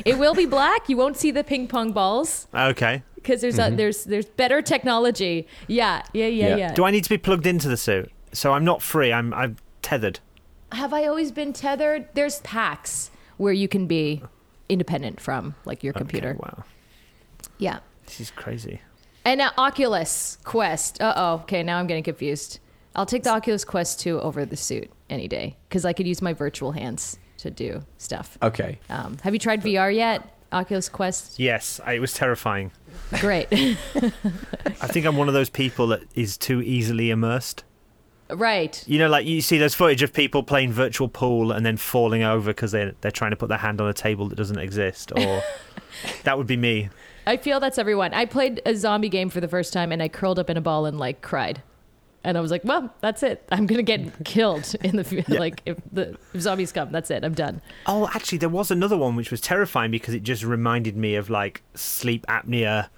[0.06, 0.90] It will be black.
[0.90, 3.04] You won't see the ping pong balls Okay.
[3.16, 3.76] because there's a, mm-hmm.
[3.76, 5.48] there's there's better technology.
[5.68, 6.56] Yeah, yeah, yeah, Yeah.
[6.56, 6.74] yeah.
[6.74, 8.12] Do I need to be plugged into the suit?
[8.34, 9.14] So I'm not free.
[9.14, 10.20] I'm I'm tethered.
[10.72, 12.08] Have I always been tethered?
[12.14, 14.24] There's packs where you can be
[14.70, 16.30] independent from like your computer.
[16.30, 16.64] Okay, wow.
[17.58, 17.80] Yeah.
[18.06, 18.82] This is crazy.
[19.26, 21.02] And now Oculus Quest.
[21.02, 21.34] Uh oh.
[21.44, 22.60] Okay, now I'm getting confused.
[22.96, 26.22] I'll take the Oculus Quest 2 over the suit any day because I could use
[26.22, 28.38] my virtual hands to do stuff.
[28.42, 28.80] Okay.
[28.90, 30.38] Um, have you tried VR yet?
[30.52, 31.40] Oculus Quest?
[31.40, 32.72] Yes, I, it was terrifying.
[33.20, 33.48] Great.
[33.54, 37.64] I think I'm one of those people that is too easily immersed.
[38.36, 38.84] Right.
[38.88, 42.24] You know, like you see those footage of people playing virtual pool and then falling
[42.24, 45.12] over because they're they're trying to put their hand on a table that doesn't exist,
[45.16, 45.44] or
[46.24, 46.90] that would be me.
[47.28, 48.14] I feel that's everyone.
[48.14, 50.62] I played a zombie game for the first time and I curled up in a
[50.62, 51.62] ball and like cried.
[52.24, 53.44] And I was like, well, that's it.
[53.52, 57.10] I'm going to get killed in the fu- like if the if zombies come, that's
[57.10, 57.24] it.
[57.24, 57.62] I'm done.
[57.88, 61.30] Oh, actually, there was another one which was terrifying because it just reminded me of
[61.30, 62.90] like sleep apnea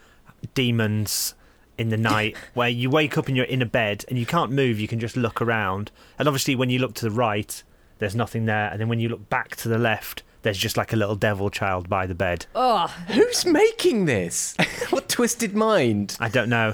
[0.54, 1.36] demons
[1.78, 4.52] in the night where you wake up and you're in a bed and you can't
[4.52, 5.92] move, you can just look around.
[6.20, 7.64] And obviously, when you look to the right,
[8.00, 8.70] there's nothing there.
[8.70, 11.50] And then when you look back to the left, there's just like a little devil
[11.50, 12.46] child by the bed.
[12.54, 14.56] Oh, Who's making this?
[14.90, 16.18] what twisted mind?
[16.20, 16.74] I don't know.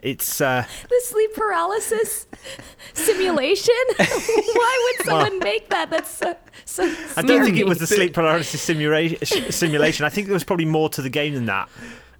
[0.00, 2.26] It's uh, the sleep paralysis
[2.92, 3.74] simulation?
[3.96, 5.90] Why would someone make that?
[5.90, 6.82] That's so, so
[7.16, 9.52] I don't think it was the sleep paralysis simulation.
[9.52, 10.04] Simulation.
[10.04, 11.68] I think there was probably more to the game than that.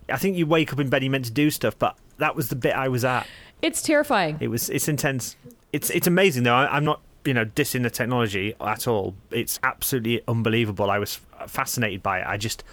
[0.08, 2.48] I think you wake up in bed, you're meant to do stuff, but that was
[2.48, 3.26] the bit I was at.
[3.62, 4.38] It's terrifying.
[4.40, 4.68] It was.
[4.70, 5.36] It's intense.
[5.72, 6.54] It's it's amazing though.
[6.54, 9.14] I, I'm not you know dissing the technology at all.
[9.30, 10.90] It's absolutely unbelievable.
[10.90, 12.26] I was fascinated by it.
[12.26, 12.64] I just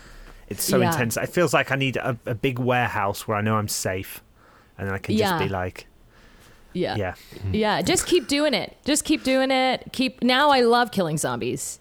[0.47, 0.91] it's so Yeah.
[0.91, 1.15] intense.
[1.17, 4.23] It feels like I need a, a big warehouse where I know I'm safe,
[4.77, 5.29] and then I can Yeah.
[5.29, 5.85] just be like,
[6.73, 6.95] Yeah.
[6.95, 7.13] yeah,
[7.51, 8.75] Yeah, just keep doing it.
[8.85, 9.83] Just keep doing it.
[9.93, 11.79] Keep now I love killing zombies.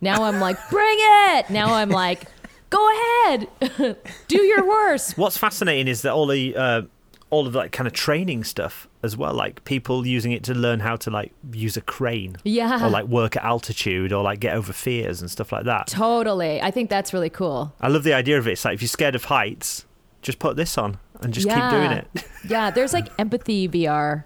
[0.00, 1.48] Now I'm like, bring it.
[1.50, 2.24] Now I'm like,
[2.70, 2.90] go
[3.26, 3.96] ahead.
[4.28, 5.16] Do your worst.
[5.18, 6.82] What's fascinating is that all the uh,
[7.30, 10.80] all of that kind of training stuff as well, like people using it to learn
[10.80, 12.84] how to like use a crane, Yeah.
[12.86, 15.88] or like work at altitude, or like get over fears and stuff like that.
[15.88, 16.60] Totally.
[16.62, 17.72] I think that's really cool.
[17.80, 18.52] I love the idea of it.
[18.52, 19.84] It's like if you're scared of heights,
[20.22, 22.06] just put this on and just keep doing it.
[22.48, 24.22] Yeah, there's like empathy VR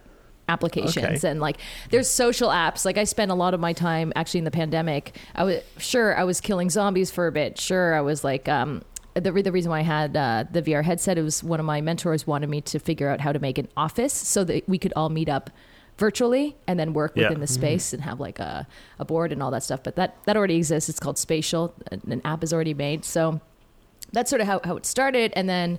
[0.51, 1.29] applications Okay.
[1.31, 1.57] and like
[1.91, 2.85] there's social apps.
[2.85, 5.17] Like I spent a lot of my time actually in the pandemic.
[5.35, 7.59] I was sure I was killing zombies for a bit.
[7.59, 8.83] Sure, I was like um
[9.15, 11.67] the, re- the reason why I had uh, the VR headset it was one of
[11.67, 14.79] my mentors wanted me to figure out how to make an office so that we
[14.79, 15.51] could all meet up
[15.99, 17.25] virtually and then work Yeah.
[17.25, 18.67] within the space and have like a,
[19.01, 19.83] a board and all that stuff.
[19.83, 20.89] But that that already exists.
[20.89, 21.75] It's called Spatial.
[21.91, 23.05] An an app is already made.
[23.05, 23.41] So
[24.13, 25.33] that's sort of how, how it started.
[25.37, 25.79] And then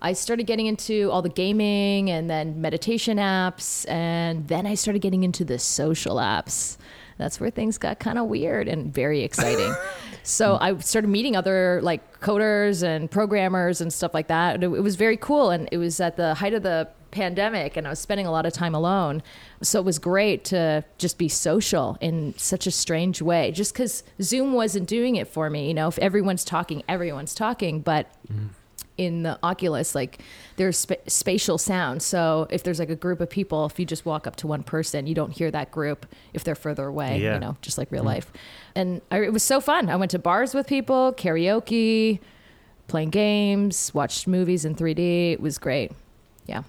[0.00, 3.88] I started getting into all the gaming and then meditation apps.
[3.88, 6.76] And then I started getting into the social apps.
[7.16, 9.74] That's where things got kind of weird and very exciting.
[10.22, 14.62] so I started meeting other like coders and programmers and stuff like that.
[14.62, 15.50] It, it was very cool.
[15.50, 18.46] And it was at the height of the pandemic and I was spending a lot
[18.46, 19.22] of time alone.
[19.62, 23.50] So it was great to just be social in such a strange way.
[23.50, 25.66] Just because Zoom wasn't doing it for me.
[25.66, 27.80] You know, if everyone's talking, everyone's talking.
[27.80, 28.50] But mm.
[28.98, 30.20] In the Oculus, like
[30.56, 32.02] there's spa- spatial sound.
[32.02, 34.62] So if there's like a group of people, if you just walk up to one
[34.62, 37.34] person, you don't hear that group if they're further away, Yeah.
[37.34, 38.08] you know, just like real mm-hmm.
[38.08, 38.32] life.
[38.74, 39.88] And I, it was so fun.
[39.88, 42.18] I went to bars with people, karaoke,
[42.88, 45.32] playing games, watched movies in 3D.
[45.32, 45.92] It was great.
[46.46, 46.64] Yeah.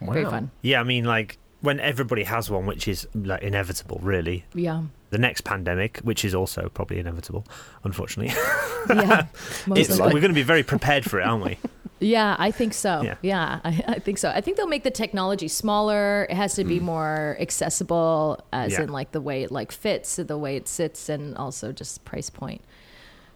[0.00, 0.50] Very fun.
[0.62, 4.44] yeah, I mean, like when everybody has one, which is like inevitable, really.
[4.54, 4.82] Yeah.
[5.12, 7.44] The next pandemic, which is also probably inevitable,
[7.84, 8.34] unfortunately,
[8.88, 9.26] Yeah.
[9.66, 11.58] We're going to be very prepared for it, aren't we?
[12.00, 13.02] Yeah, I think so.
[13.02, 13.14] Yeah.
[13.22, 14.28] Yeah, I, I think so.
[14.30, 16.26] I think they'll make the technology smaller.
[16.28, 16.82] It has to be mm.
[16.82, 18.82] more accessible, as Yeah.
[18.82, 22.28] in like the way it like fits, the way it sits, and also just price
[22.28, 22.60] point.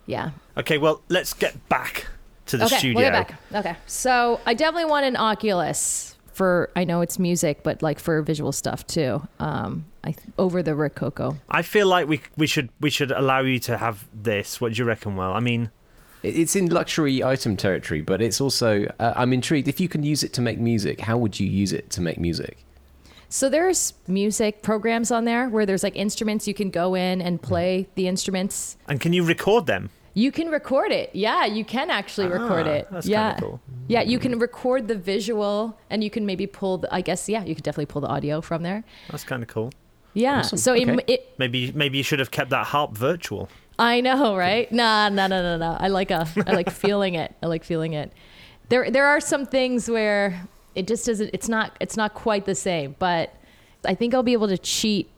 [0.06, 0.30] Yeah.
[0.56, 2.08] Okay, well, let's get back
[2.46, 2.96] to the okay, studio.
[2.96, 3.38] we'll get back.
[3.54, 3.76] Okay.
[3.86, 8.52] So I definitely want an Oculus for I know it's music, but like for visual
[8.52, 9.26] stuff too.
[9.40, 11.38] Um, I over the Rokoko.
[11.48, 14.60] I feel like we we should we should allow you to have this.
[14.60, 15.16] What do you reckon?
[15.16, 15.70] Well, I mean,
[16.22, 18.86] It's in luxury item territory, but it's also.
[18.98, 19.68] Uh, I'm intrigued.
[19.68, 22.18] If you can use it to make music, how would you use it to make
[22.18, 22.58] music?
[23.28, 27.40] So there's music programs on there where there's like instruments you can go in and
[27.42, 28.76] play the instruments.
[28.88, 29.90] and can you record them?
[30.18, 31.10] You can record it.
[31.12, 32.88] Yeah, you can actually record Ah, it.
[32.90, 33.32] that's yeah.
[33.34, 33.60] kinda cool.
[33.86, 37.44] Yeah, you can record the visual and you can maybe pull the I guess yeah,
[37.44, 38.82] you could definitely pull the audio from there.
[39.10, 39.72] That's kind of cool.
[40.14, 40.38] Yeah.
[40.38, 40.56] Awesome.
[40.56, 41.04] So it, Okay.
[41.06, 43.50] it Maybe maybe you should have kept that harp virtual.
[43.78, 44.72] I know, right?
[44.72, 45.76] Nah, no, no, no, no.
[45.78, 47.34] I like a, I like feeling it.
[47.42, 48.10] I like feeling it.
[48.70, 51.28] There, there are some things where it just doesn't.
[51.34, 51.76] It's not.
[51.78, 52.96] It's not quite the same.
[52.98, 53.34] But
[53.84, 55.10] I think I'll be able to cheat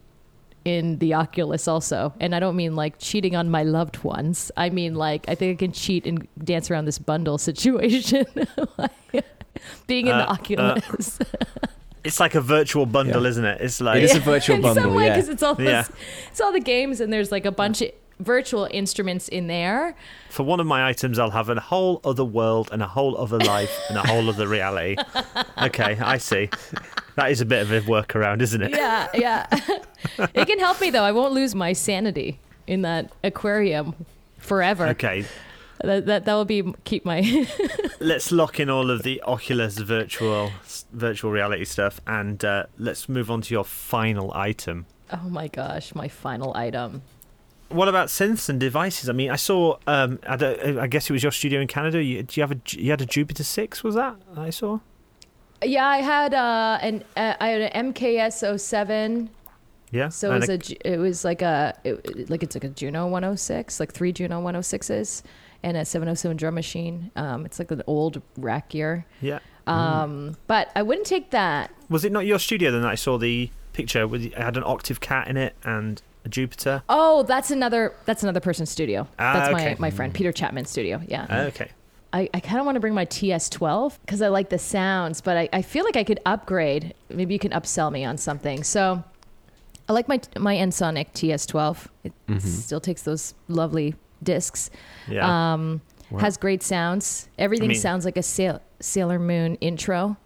[0.75, 2.13] in the Oculus also.
[2.19, 4.51] And I don't mean like cheating on my loved ones.
[4.65, 8.25] I mean like I think I can cheat and dance around this bundle situation.
[8.77, 8.91] Like,
[9.87, 11.19] Being in the Uh, uh, Oculus.
[12.01, 13.29] It's like a virtual bundle, Yeah.
[13.31, 13.57] isn't it?
[13.61, 15.15] It's like It is a virtual in bundle, some way yeah.
[15.15, 15.83] because it's all the, Yeah.
[16.31, 17.89] it's all the games and there's like a bunch of
[18.21, 19.95] virtual instruments in there.
[20.29, 23.37] for one of my items, I'll have a whole other world and a whole other
[23.55, 24.95] life and a whole other reality.
[25.67, 26.49] Okay, I see.
[27.19, 28.71] That is a bit of a workaround, isn't it?
[28.71, 29.45] Yeah, yeah.
[30.33, 31.03] it can help me though.
[31.03, 33.93] I won't lose my sanity in that aquarium
[34.37, 34.87] forever.
[34.87, 35.25] Okay,
[35.83, 37.45] That that, that will be keep my
[37.99, 40.53] let's lock in all of the Oculus virtual
[40.93, 44.85] virtual reality stuff, and uh, let's move on to your final item.
[45.11, 47.01] Oh my gosh, my final item.
[47.67, 49.09] What about synths and devices?
[49.09, 49.77] I mean, I saw.
[49.87, 52.01] Um, I, don't, I guess it was your studio in Canada.
[52.01, 52.61] You, do you have a?
[52.69, 53.83] You had a Jupiter Six?
[53.83, 54.79] Was that I saw?
[55.63, 59.29] Yeah, I had uh, an uh, I had an MKS 07.
[59.91, 60.09] Yeah.
[60.09, 63.79] So it was a it was like a it, like it's like a Juno 106,
[63.79, 65.23] like three Juno 106s
[65.63, 67.11] and a 707 drum machine.
[67.15, 69.05] Um, it's like an old rack gear.
[69.21, 69.39] yeah.
[69.67, 71.71] Um, but I wouldn't take that.
[71.89, 74.07] Was it not your studio then that I saw the picture?
[74.07, 76.81] With it had an octave cat in it and a Jupiter.
[76.89, 79.07] Oh, that's another that's another person's studio.
[79.19, 79.75] Ah, that's okay.
[79.75, 81.01] my my friend Peter Chapman's studio.
[81.07, 81.45] Yeah.
[81.47, 81.69] Okay.
[82.11, 85.37] I, I kind of want to bring my TS12 because I like the sounds, but
[85.37, 86.93] I, I feel like I could upgrade.
[87.09, 88.63] Maybe you can upsell me on something.
[88.63, 89.03] So
[89.87, 91.87] I like my my Ensoniq TS12.
[92.03, 94.69] It still takes those lovely discs.
[95.07, 95.53] Yeah.
[95.53, 95.81] Um,
[96.19, 97.29] Has great sounds.
[97.37, 100.17] Everything I mean- sounds like a Sail- Sailor Moon intro,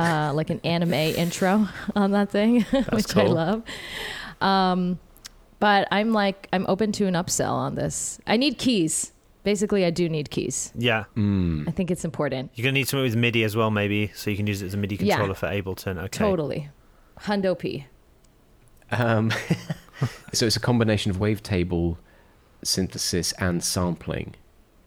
[0.00, 2.62] uh, like an anime intro on that thing,
[2.92, 3.32] which I cool.
[3.34, 3.62] love.
[4.40, 4.98] Um,
[5.60, 8.18] but I'm like, I'm open to an upsell on this.
[8.26, 9.12] I need keys.
[9.44, 10.72] Basically, I do need keys.
[10.76, 11.04] yeah.
[11.16, 11.66] Mm.
[11.68, 12.52] I think it's important.
[12.54, 14.74] You're gonna need something with MIDI as well, maybe, so you can use it as
[14.74, 15.16] a MIDI Yeah.
[15.16, 15.98] controller for Ableton.
[16.04, 16.18] Okay.
[16.18, 16.68] Totally.
[17.20, 17.86] Hundo P.
[18.90, 19.32] Um,
[20.32, 21.96] so it's a combination of wavetable
[22.62, 24.34] synthesis and sampling,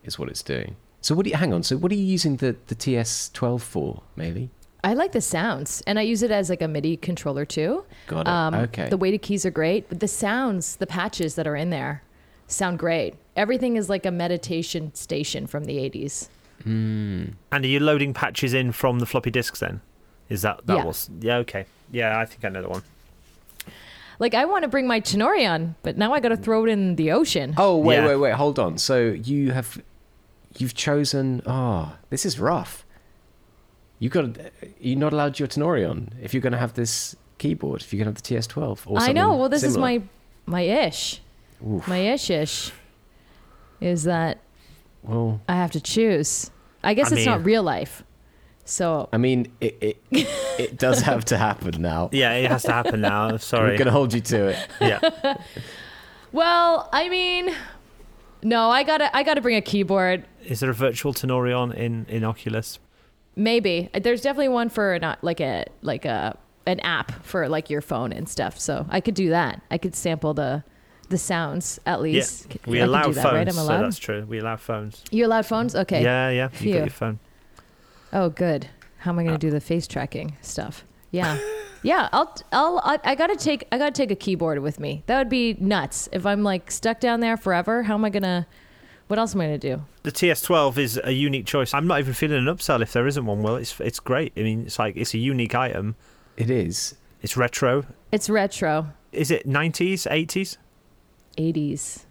[0.04, 0.76] is what it's doing.
[1.02, 1.64] So what do you hang on?
[1.64, 4.50] So what are you using the the TS12 for, Maylee?
[4.84, 7.84] I like the sounds, and I use it as like a MIDI controller too.
[8.08, 8.28] Got it.
[8.28, 8.88] Um, okay.
[8.90, 12.04] The weighted keys are great, but the sounds, the patches that are in there,
[12.48, 13.16] sound great.
[13.36, 16.30] Everything is like a meditation station from the 80s.
[16.64, 17.34] Mm.
[17.52, 19.82] And are you loading patches in from the floppy disks then?
[20.30, 20.86] Is that that Yeah.
[20.86, 22.82] was yeah okay yeah I think I know the one.
[24.18, 26.96] Like I want to bring my Tenorion, but now I got to throw it in
[26.96, 27.54] the ocean.
[27.58, 28.08] Oh wait, Yeah.
[28.08, 28.34] wait, wait.
[28.34, 28.78] Hold on.
[28.78, 29.82] So you have
[30.58, 31.42] you've chosen.
[31.46, 32.86] Oh, this is rough.
[34.00, 34.38] You got.
[34.80, 37.82] You're not allowed your Tenorion if you're going to have this keyboard.
[37.82, 39.36] If you're going to have the TS12 or I know.
[39.36, 39.78] Well, this similar.
[39.78, 40.02] is my
[40.46, 41.22] my ish.
[41.66, 41.88] Oof.
[41.88, 42.72] My ish ish
[43.82, 44.40] is that
[45.04, 46.50] Well, I have to choose.
[46.84, 48.04] I guess I it's mean- not real life.
[48.68, 49.78] So I mean, it
[50.12, 50.28] it,
[50.58, 52.10] it does have to happen now.
[52.14, 53.38] Yeah, it has to happen now.
[53.52, 54.68] Sorry, we're going to hold you to it.
[54.82, 55.38] Yeah.
[56.32, 57.54] Well, I mean,
[58.44, 60.26] no, I gotta, I gotta bring a keyboard.
[60.44, 62.80] Is there a virtual Tenorion in in Oculus?
[63.36, 67.82] Maybe there's definitely one for not like a like a an app for like your
[67.82, 68.60] phone and stuff.
[68.60, 69.62] So I could do that.
[69.70, 70.64] I could sample the
[71.10, 72.48] the sounds at least.
[72.50, 72.58] Yeah.
[72.66, 73.48] We I allow do phones, right?
[73.48, 74.26] I'm so that's true.
[74.28, 75.04] We allow phones.
[75.12, 75.76] you allowed phones?
[75.76, 76.02] Okay.
[76.04, 76.44] Yeah, yeah.
[76.52, 76.74] You Phew.
[76.74, 77.20] got your phone.
[78.14, 78.68] Oh, good.
[79.00, 80.84] How am I Uh, gonna do the face tracking stuff?
[81.12, 81.38] Yeah.
[81.84, 85.04] Yeah, I'll, I'll, I, I gotta take, I gotta take a keyboard with me.
[85.06, 86.10] That would be nuts.
[86.12, 88.48] If I'm like stuck down there forever, how am I gonna?
[89.06, 89.84] What else am I gonna do?
[90.02, 91.76] The TS12 is a unique choice.
[91.76, 93.44] I'm not even feeling an upsell if there isn't one.
[93.44, 94.34] Well, it's it's great.
[94.36, 95.96] I mean, it's like it's a unique item.
[96.38, 96.96] It is.
[97.22, 97.86] It's retro.
[98.12, 100.58] It's retro, Is it 90s, 80s?
[101.38, 102.04] 80s.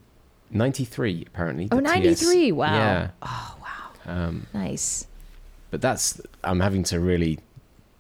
[0.51, 1.69] 93 apparently.
[1.73, 2.75] Oh, the 93, wow.
[2.75, 3.11] Yeah.
[3.23, 5.07] Oh wow, Um, nice.
[5.71, 7.41] but that's I'm having to really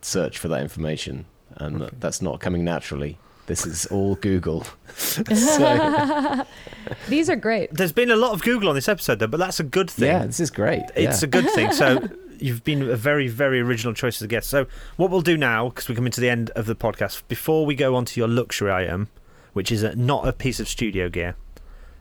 [0.02, 1.24] search for that information,
[1.56, 3.18] and that- that's not coming naturally.
[3.46, 4.64] This is all Google.
[4.96, 6.46] so,
[7.08, 7.72] These are great.
[7.74, 10.06] There's been a lot of Google on this episode, though, but that's a good thing.
[10.06, 10.82] Yeah, this is great.
[10.96, 11.26] It's yeah.
[11.26, 11.70] a good thing.
[11.72, 12.08] So
[12.38, 14.48] you've been a very, very original choice as a guest.
[14.48, 14.66] So
[14.96, 17.74] what we'll do now, because we're coming to the end of the podcast, before we
[17.74, 19.08] go on to your luxury item,
[19.54, 21.36] which is a, not a piece of studio gear,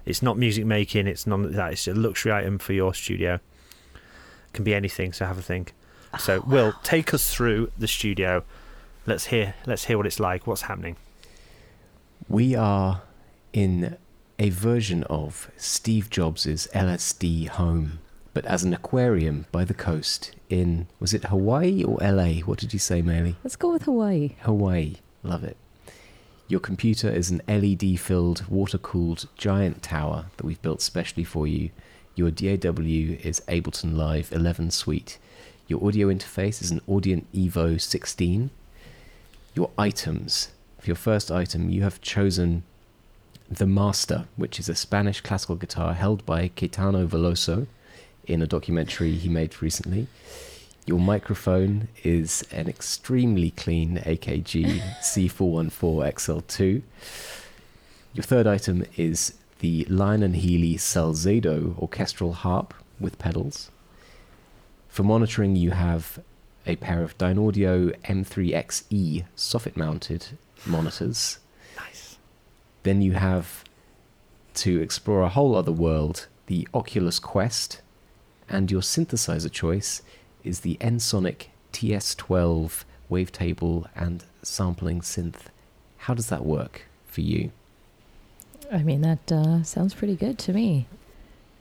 [0.05, 1.71] it's not music making, it's none of that.
[1.71, 3.35] It's a luxury item for your studio.
[3.35, 5.13] It can be anything.
[5.13, 5.73] So have a think.
[6.19, 8.43] So oh, Will take us through the studio.
[9.05, 9.55] Let's hear.
[9.65, 10.45] Let's hear what it's like.
[10.45, 10.97] What's happening?
[12.27, 13.01] We are
[13.53, 13.97] in
[14.39, 17.99] a version of Steve Jobs' LSD home,
[18.33, 22.41] but as an aquarium by the coast in, was it Hawaii or LA?
[22.45, 23.35] What did you say, Maylee?
[23.43, 24.35] Let's go with Hawaii.
[24.41, 24.95] Hawaii.
[25.23, 25.57] Love it.
[26.47, 31.47] Your computer is an LED filled, water cooled giant tower that we've built specially for
[31.47, 31.69] you.
[32.15, 35.17] Your DAW is Ableton Live 11 Suite.
[35.67, 38.49] Your audio interface is an Audient Evo 16.
[39.55, 40.51] Your items.
[40.79, 42.63] For your first item, you have chosen
[43.49, 47.67] the Master, which is a Spanish classical guitar held by Caetano Veloso
[48.25, 50.07] in a documentary he made recently.
[50.85, 55.71] Your microphone is an extremely clean AKG C414
[56.13, 56.81] XL2.
[58.13, 63.71] Your third item is the Lyon and Healy Salzedo orchestral harp with pedals.
[64.89, 66.21] For monitoring, you have
[66.67, 71.39] a pair of Dynaudio M3XE soffit mounted monitors.
[71.77, 72.17] Nice.
[72.83, 73.63] Then you have
[74.55, 77.81] to explore a whole other world, the Oculus Quest,
[78.49, 80.01] and your synthesizer choice
[80.43, 85.45] is the Ensoniq TS12 wavetable and sampling synth.
[85.97, 87.51] How does that work for you?
[88.71, 90.87] I mean, that uh, sounds pretty good to me.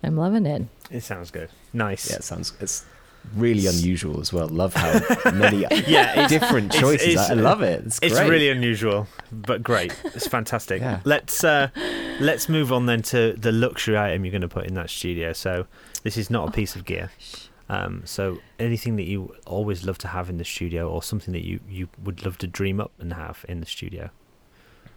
[0.03, 0.63] I'm loving it.
[0.91, 1.49] It sounds good.
[1.73, 2.11] Nice.
[2.11, 2.85] Yeah, it sounds it's
[3.37, 4.49] really unusual as well.
[4.49, 4.99] Love how
[5.33, 7.09] many Yeah, it's- different it's- choices.
[7.09, 7.85] it's- I love it.
[7.87, 8.29] It's, It's great.
[8.31, 9.95] really unusual, but great.
[10.05, 10.81] It's fantastic.
[10.81, 11.01] Yeah.
[11.05, 11.69] Let's uh,
[12.21, 15.33] let's move on then to the luxury item you're going to put in that studio.
[15.33, 15.67] So
[16.03, 17.11] this is not a piece of gear.
[17.73, 21.45] Um, so anything that you always love to have in the studio, or something that
[21.45, 24.11] you, you would love to dream up and have in the studio.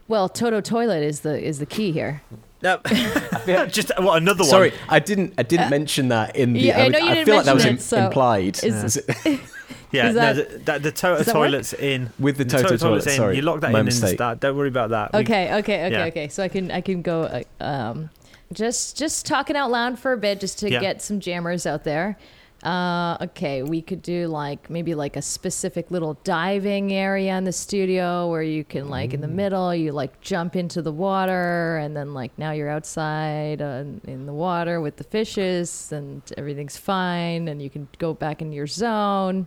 [0.08, 2.22] Well, Toto toilet is the is the key here.
[2.62, 2.80] No,
[3.68, 4.50] just what another one.
[4.50, 5.34] Sorry, I didn't.
[5.38, 6.60] I didn't mention that in the.
[6.60, 8.64] yeah, I would- know you feel like that was mention im- it, so implied.
[8.64, 9.40] is- Is it-
[9.92, 11.46] Yeah, Is no, the, the, the Toto does that work?
[11.52, 12.10] toilet's in.
[12.20, 13.14] With the Toto toilet's toilet, in.
[13.16, 14.16] sorry, you lock that my in and mistake.
[14.18, 14.42] start.
[14.42, 15.14] Don't worry about that.
[15.14, 16.06] We- Okay, okay, okay, yeah.
[16.08, 16.28] okay.
[16.28, 18.10] So I can I can go uh, um,
[18.52, 20.82] just just talking out loud for a bit, just to Yeah.
[20.82, 22.18] get some jammers out there.
[22.66, 27.52] Uh, okay, we could do like maybe like a specific little diving area in the
[27.52, 31.96] studio where you can like in the middle you like jump into the water and
[31.96, 37.48] then like now you're outside uh, in the water with the fishes and everything's fine
[37.48, 39.46] and you can go back into your zone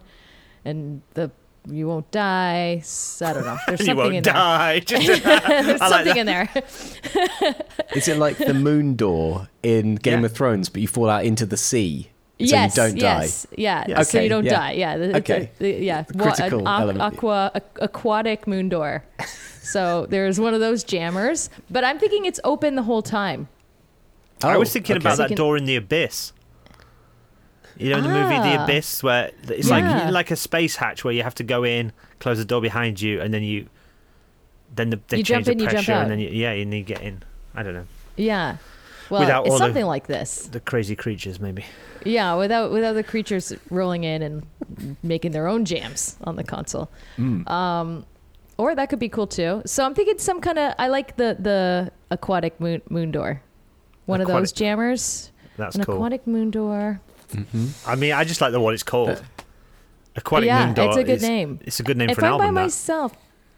[0.65, 1.29] and the
[1.71, 2.83] you won't die.
[3.21, 3.59] I don't know.
[3.67, 4.33] There's you something won't in there.
[4.33, 4.79] die.
[4.81, 5.21] Just- There's
[5.83, 6.49] I like something in there.
[7.95, 10.27] Is it like the moon door in Game Yeah.
[10.27, 12.11] of Thrones, but you fall out into the sea,
[12.41, 13.85] so yes, you don't yes, yeah.
[13.89, 14.03] Yeah.
[14.03, 14.51] So you don't yeah.
[14.59, 14.73] die.
[14.73, 14.97] Yeah.
[14.97, 15.51] the- Okay.
[15.59, 16.03] the- the- yeah.
[16.03, 17.01] The Wa- an critical element.
[17.03, 19.03] aqua a- aquatic moon door.
[19.63, 23.49] so there's one of those jammers, but I'm thinking it's open the whole time.
[24.39, 24.51] die?
[24.51, 25.03] I Oh, was thinking okay.
[25.03, 26.33] about So that can- door in the abyss.
[27.77, 28.65] You know, in the movie The Ah.
[28.65, 30.05] Abyss, where it's Yeah.
[30.05, 33.01] like like a space hatch where you have to go in, close the door behind
[33.01, 33.67] you, and then you,
[34.75, 36.03] then the, they You change jump in, the you jump pressure, out.
[36.03, 37.23] and then you, yeah, and you get in.
[37.55, 37.87] I don't know
[38.17, 38.57] Yeah.
[39.11, 40.49] Well, Without it's all the- something like this.
[40.49, 41.65] the crazy creatures, maybe.
[42.05, 46.91] Yeah, without without the creatures rolling in and making their own jams on the console.
[47.19, 47.49] Mm.
[47.51, 48.07] Um,
[48.57, 49.63] or that could be cool too.
[49.67, 50.75] So I'm thinking some kind of.
[50.79, 53.43] I like the the aquatic moon, moon door.
[54.07, 55.33] One of those jammers.
[55.57, 55.97] That's An cool.
[55.97, 57.01] aquatic moon door.
[57.33, 57.71] Mhm.
[57.87, 59.23] I mean, I just like the what it's called.
[60.17, 60.89] Aquatic yeah, Moon Door.
[60.89, 61.61] it's a good is- name.
[61.65, 62.53] It's a good name if for an I'm by that.
[62.53, 63.13] myself,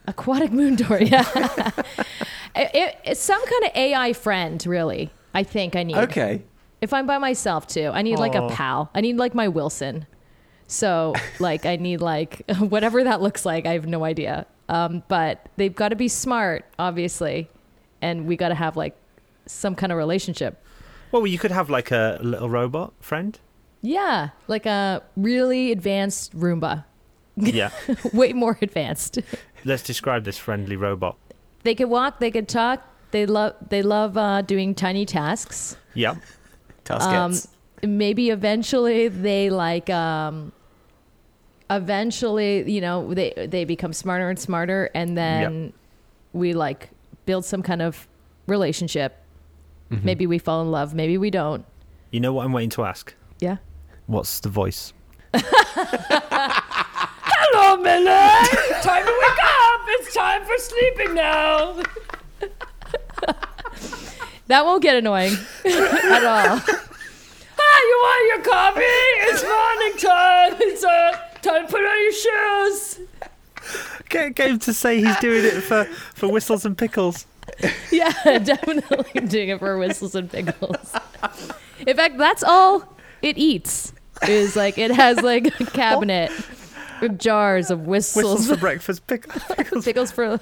[0.07, 0.98] aquatic moon door.
[1.01, 1.24] Yeah,
[2.55, 4.64] it, it- it's some kind of AI friend.
[4.66, 5.97] Really, I think I need.
[5.97, 6.43] Okay.
[6.81, 8.91] If I'm by myself too, I need like a pal.
[8.95, 10.07] I need like my Wilson.
[10.66, 13.66] So like I need like whatever that looks like.
[13.66, 14.47] I have no idea.
[14.68, 17.51] Um, but they've got to be smart, obviously,
[18.01, 18.97] and we got to have like
[19.47, 20.64] some kind of relationship.
[21.11, 23.39] Well, you could have like a little robot friend.
[23.83, 26.85] Yeah, like a really advanced Roomba,
[27.37, 27.70] Yeah.
[28.12, 29.18] way more advanced.
[29.64, 31.16] Let's describe this friendly robot.
[31.64, 32.87] They could walk, they could talk.
[33.12, 35.76] They love they love uh, doing tiny tasks.
[35.94, 36.14] Yeah.
[36.90, 36.98] Um,
[37.32, 37.48] Taskets.
[37.84, 40.50] maybe eventually they like um,
[41.70, 45.72] eventually you know they they become smarter and smarter, and then
[46.32, 46.90] we like
[47.26, 48.08] build some kind of
[48.48, 49.18] relationship.
[49.92, 50.02] Mhm.
[50.02, 50.94] Maybe we fall in love.
[50.94, 51.64] Maybe we don't.
[52.11, 53.14] You know what I'm waiting to ask?
[53.38, 53.58] Yeah.
[54.06, 54.92] What's the voice?
[56.42, 58.06] Hello, Millie.
[58.82, 59.80] time to wake up.
[60.00, 61.82] It's time for sleeping now.
[64.51, 65.32] That won't get annoying
[65.64, 66.59] at all.
[66.59, 68.80] ah, you want your coffee?
[68.82, 70.57] It's morning time.
[70.61, 73.01] It's uh, time to put on your shoes.
[74.09, 77.26] Get, get him to say he's doing it for, for whistles and pickles.
[77.92, 80.94] Yeah, definitely doing it for whistles and pickles.
[81.86, 82.92] In fact, that's all
[83.22, 83.92] it eats.
[84.26, 86.59] Is like it has like a cabinet with
[87.09, 89.42] jars of Whistles whistles, for breakfast, pickles.
[89.57, 89.84] pickles.
[89.84, 90.40] pickles for.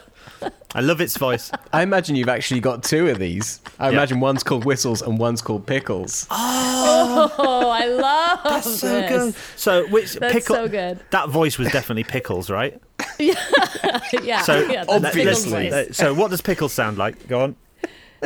[0.75, 1.51] I love its voice.
[1.73, 3.61] I imagine you've actually got two of these.
[3.79, 3.93] I Yeah.
[3.95, 6.27] imagine one's called whistles and one's called pickles.
[6.31, 9.11] Oh, I love That's so this.
[9.11, 9.35] good.
[9.57, 10.57] So, which That's pickle?
[10.57, 11.01] so good.
[11.11, 12.81] That voice was definitely pickles, right?
[13.19, 14.43] Yeah.
[14.43, 15.71] So, yeah, that's obviously.
[15.71, 15.97] voice.
[15.97, 17.27] so, what does pickles sound like?
[17.29, 17.57] Go on.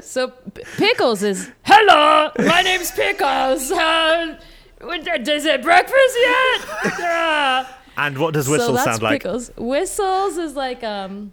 [0.00, 2.30] So P- Pickles is hello.
[2.38, 3.70] My name's Pickles.
[3.70, 4.38] Uh,
[4.80, 6.92] what- is it breakfast yet?
[7.02, 7.64] Uh,
[7.96, 9.22] And what does so whistle that's sound like?
[9.22, 9.50] Pickles.
[9.56, 11.32] Whistles is like um.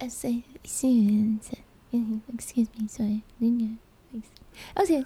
[0.00, 1.50] I say, excuse
[2.32, 3.22] excuse me, sorry.
[4.78, 5.00] Okay,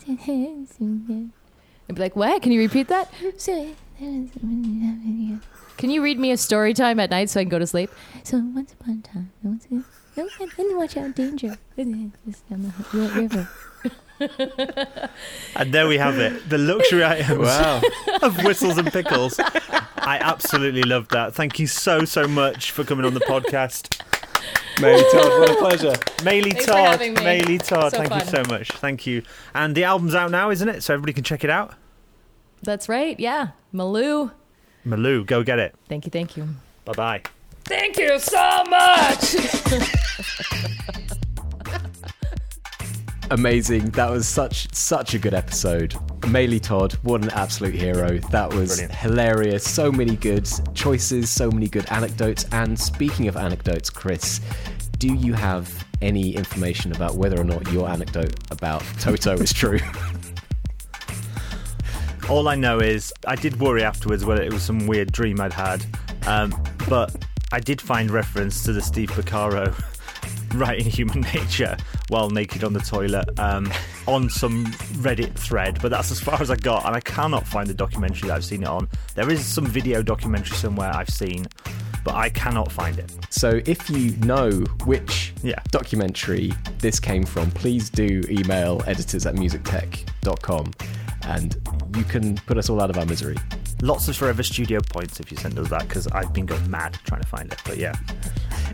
[1.89, 2.43] I'd be like, what?
[2.43, 3.11] Can you repeat that?
[3.37, 3.75] sorry.
[3.99, 7.91] Can you read me a story time at night so I can go to sleep?
[8.23, 9.67] So once upon a time, once
[10.17, 11.59] no, and then watch out, danger.
[11.77, 13.49] It's down the river.
[15.57, 16.49] And there we have it.
[16.49, 17.81] The luxury items Wow.
[18.23, 19.39] of whistles and pickles.
[19.39, 21.35] I absolutely loved that.
[21.35, 24.01] Thank you so, so much for coming on the podcast.
[24.81, 25.93] Mary Todd, what a pleasure.
[26.25, 26.87] Maylee Thanks for Todd.
[26.89, 27.21] having me.
[27.21, 27.93] Maylee Todd.
[27.93, 28.45] So Thank you fun.
[28.45, 28.69] so much.
[28.73, 29.23] Thank you.
[29.55, 30.83] And the album's out now, isn't it?
[30.83, 31.75] So everybody can check it out.
[32.63, 33.19] That's right.
[33.21, 34.33] Yeah, Maloo.
[34.85, 35.75] Maloo, go get it.
[35.89, 36.11] Thank you.
[36.11, 36.49] Thank you.
[36.85, 37.23] Bye bye.
[37.65, 39.37] Thank you so much.
[43.31, 43.91] Amazing.
[43.91, 45.93] That was such such a good episode.
[46.21, 48.19] Maylee Todd, what an absolute hero.
[48.31, 48.95] That was Brilliant.
[48.95, 49.65] hilarious.
[49.65, 52.45] So many good choices, so many good anecdotes.
[52.53, 54.41] And speaking of anecdotes, Chris,
[54.99, 59.79] do you have any information about whether or not your anecdote about Toto is true?
[62.29, 65.53] All I know is I did worry afterwards whether it was some weird dream I'd
[65.53, 65.85] had,
[66.27, 66.55] um,
[66.89, 67.15] but
[67.53, 69.75] I did find reference to the Steve Porcaro
[70.55, 71.77] writing Human Nature
[72.09, 73.71] while naked on the toilet um,
[74.07, 74.67] on some
[75.03, 78.29] Reddit thread, but that's as far as I got, and I cannot find the documentary
[78.29, 78.89] that I've seen it on.
[79.15, 81.47] There is some video documentary somewhere I've seen,
[82.05, 83.11] but I cannot find it.
[83.31, 84.51] So if you know
[84.85, 85.59] which Yeah.
[85.71, 90.73] documentary this came from, please do email editors at musictech.com
[91.27, 91.57] and
[91.97, 93.37] you can put us all out of our misery.
[93.81, 96.99] Lots of Forever Studio points if you send us that, because I've been going mad
[97.05, 97.61] trying to find it.
[97.65, 97.95] But yeah.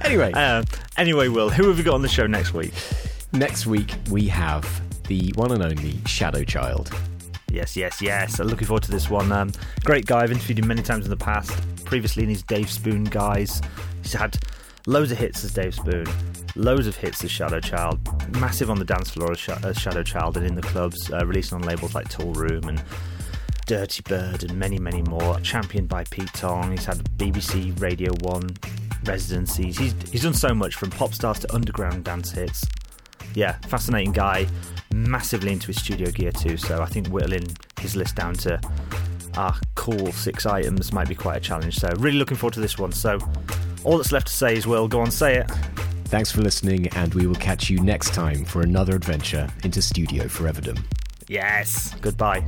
[0.03, 0.63] Anyway, Uh,
[0.97, 2.73] anyway, Will, who have we got on the show next week?
[3.33, 4.67] Next week we have
[5.07, 6.91] the one and only Shadow Child.
[7.49, 8.41] Yes, yes, yes.
[8.41, 9.31] I'm looking forward to this one.
[9.31, 9.53] Um,
[9.85, 10.23] great guy.
[10.23, 11.53] I've interviewed him many times in the past.
[11.85, 13.61] Previously in his Dave Spoon guise.
[14.03, 14.37] He's had
[14.87, 16.07] loads of hits as Dave Spoon,
[16.57, 18.01] loads of hits as Shadow Child,
[18.37, 21.25] massive on the dance floor as, Sh- as Shadow Child and in the clubs, uh,
[21.25, 22.83] releasing on labels like Toolroom and
[23.67, 25.39] Dirtybird and many, many more.
[25.41, 26.73] Championed by Pete Tong.
[26.73, 28.49] He's had BBC Radio 1
[29.05, 29.79] residencies.
[29.79, 32.65] He's, he's done so much from pop stars to underground dance hits
[33.35, 34.47] yeah, fascinating guy.
[34.93, 36.57] Massively into his studio gear too.
[36.57, 37.47] So I think whittling
[37.81, 38.61] his list down to
[39.37, 41.77] ah cool six items might be quite a challenge.
[41.79, 42.93] So really looking forward to this one.
[42.93, 43.19] So
[43.85, 45.51] all that's left to say is, Will, go on, say it.
[46.07, 50.25] Thanks for listening, and we will catch you next time for another adventure into Studio
[50.25, 50.83] Foreverdom.
[51.29, 51.95] Yes.
[52.01, 52.45] Goodbye.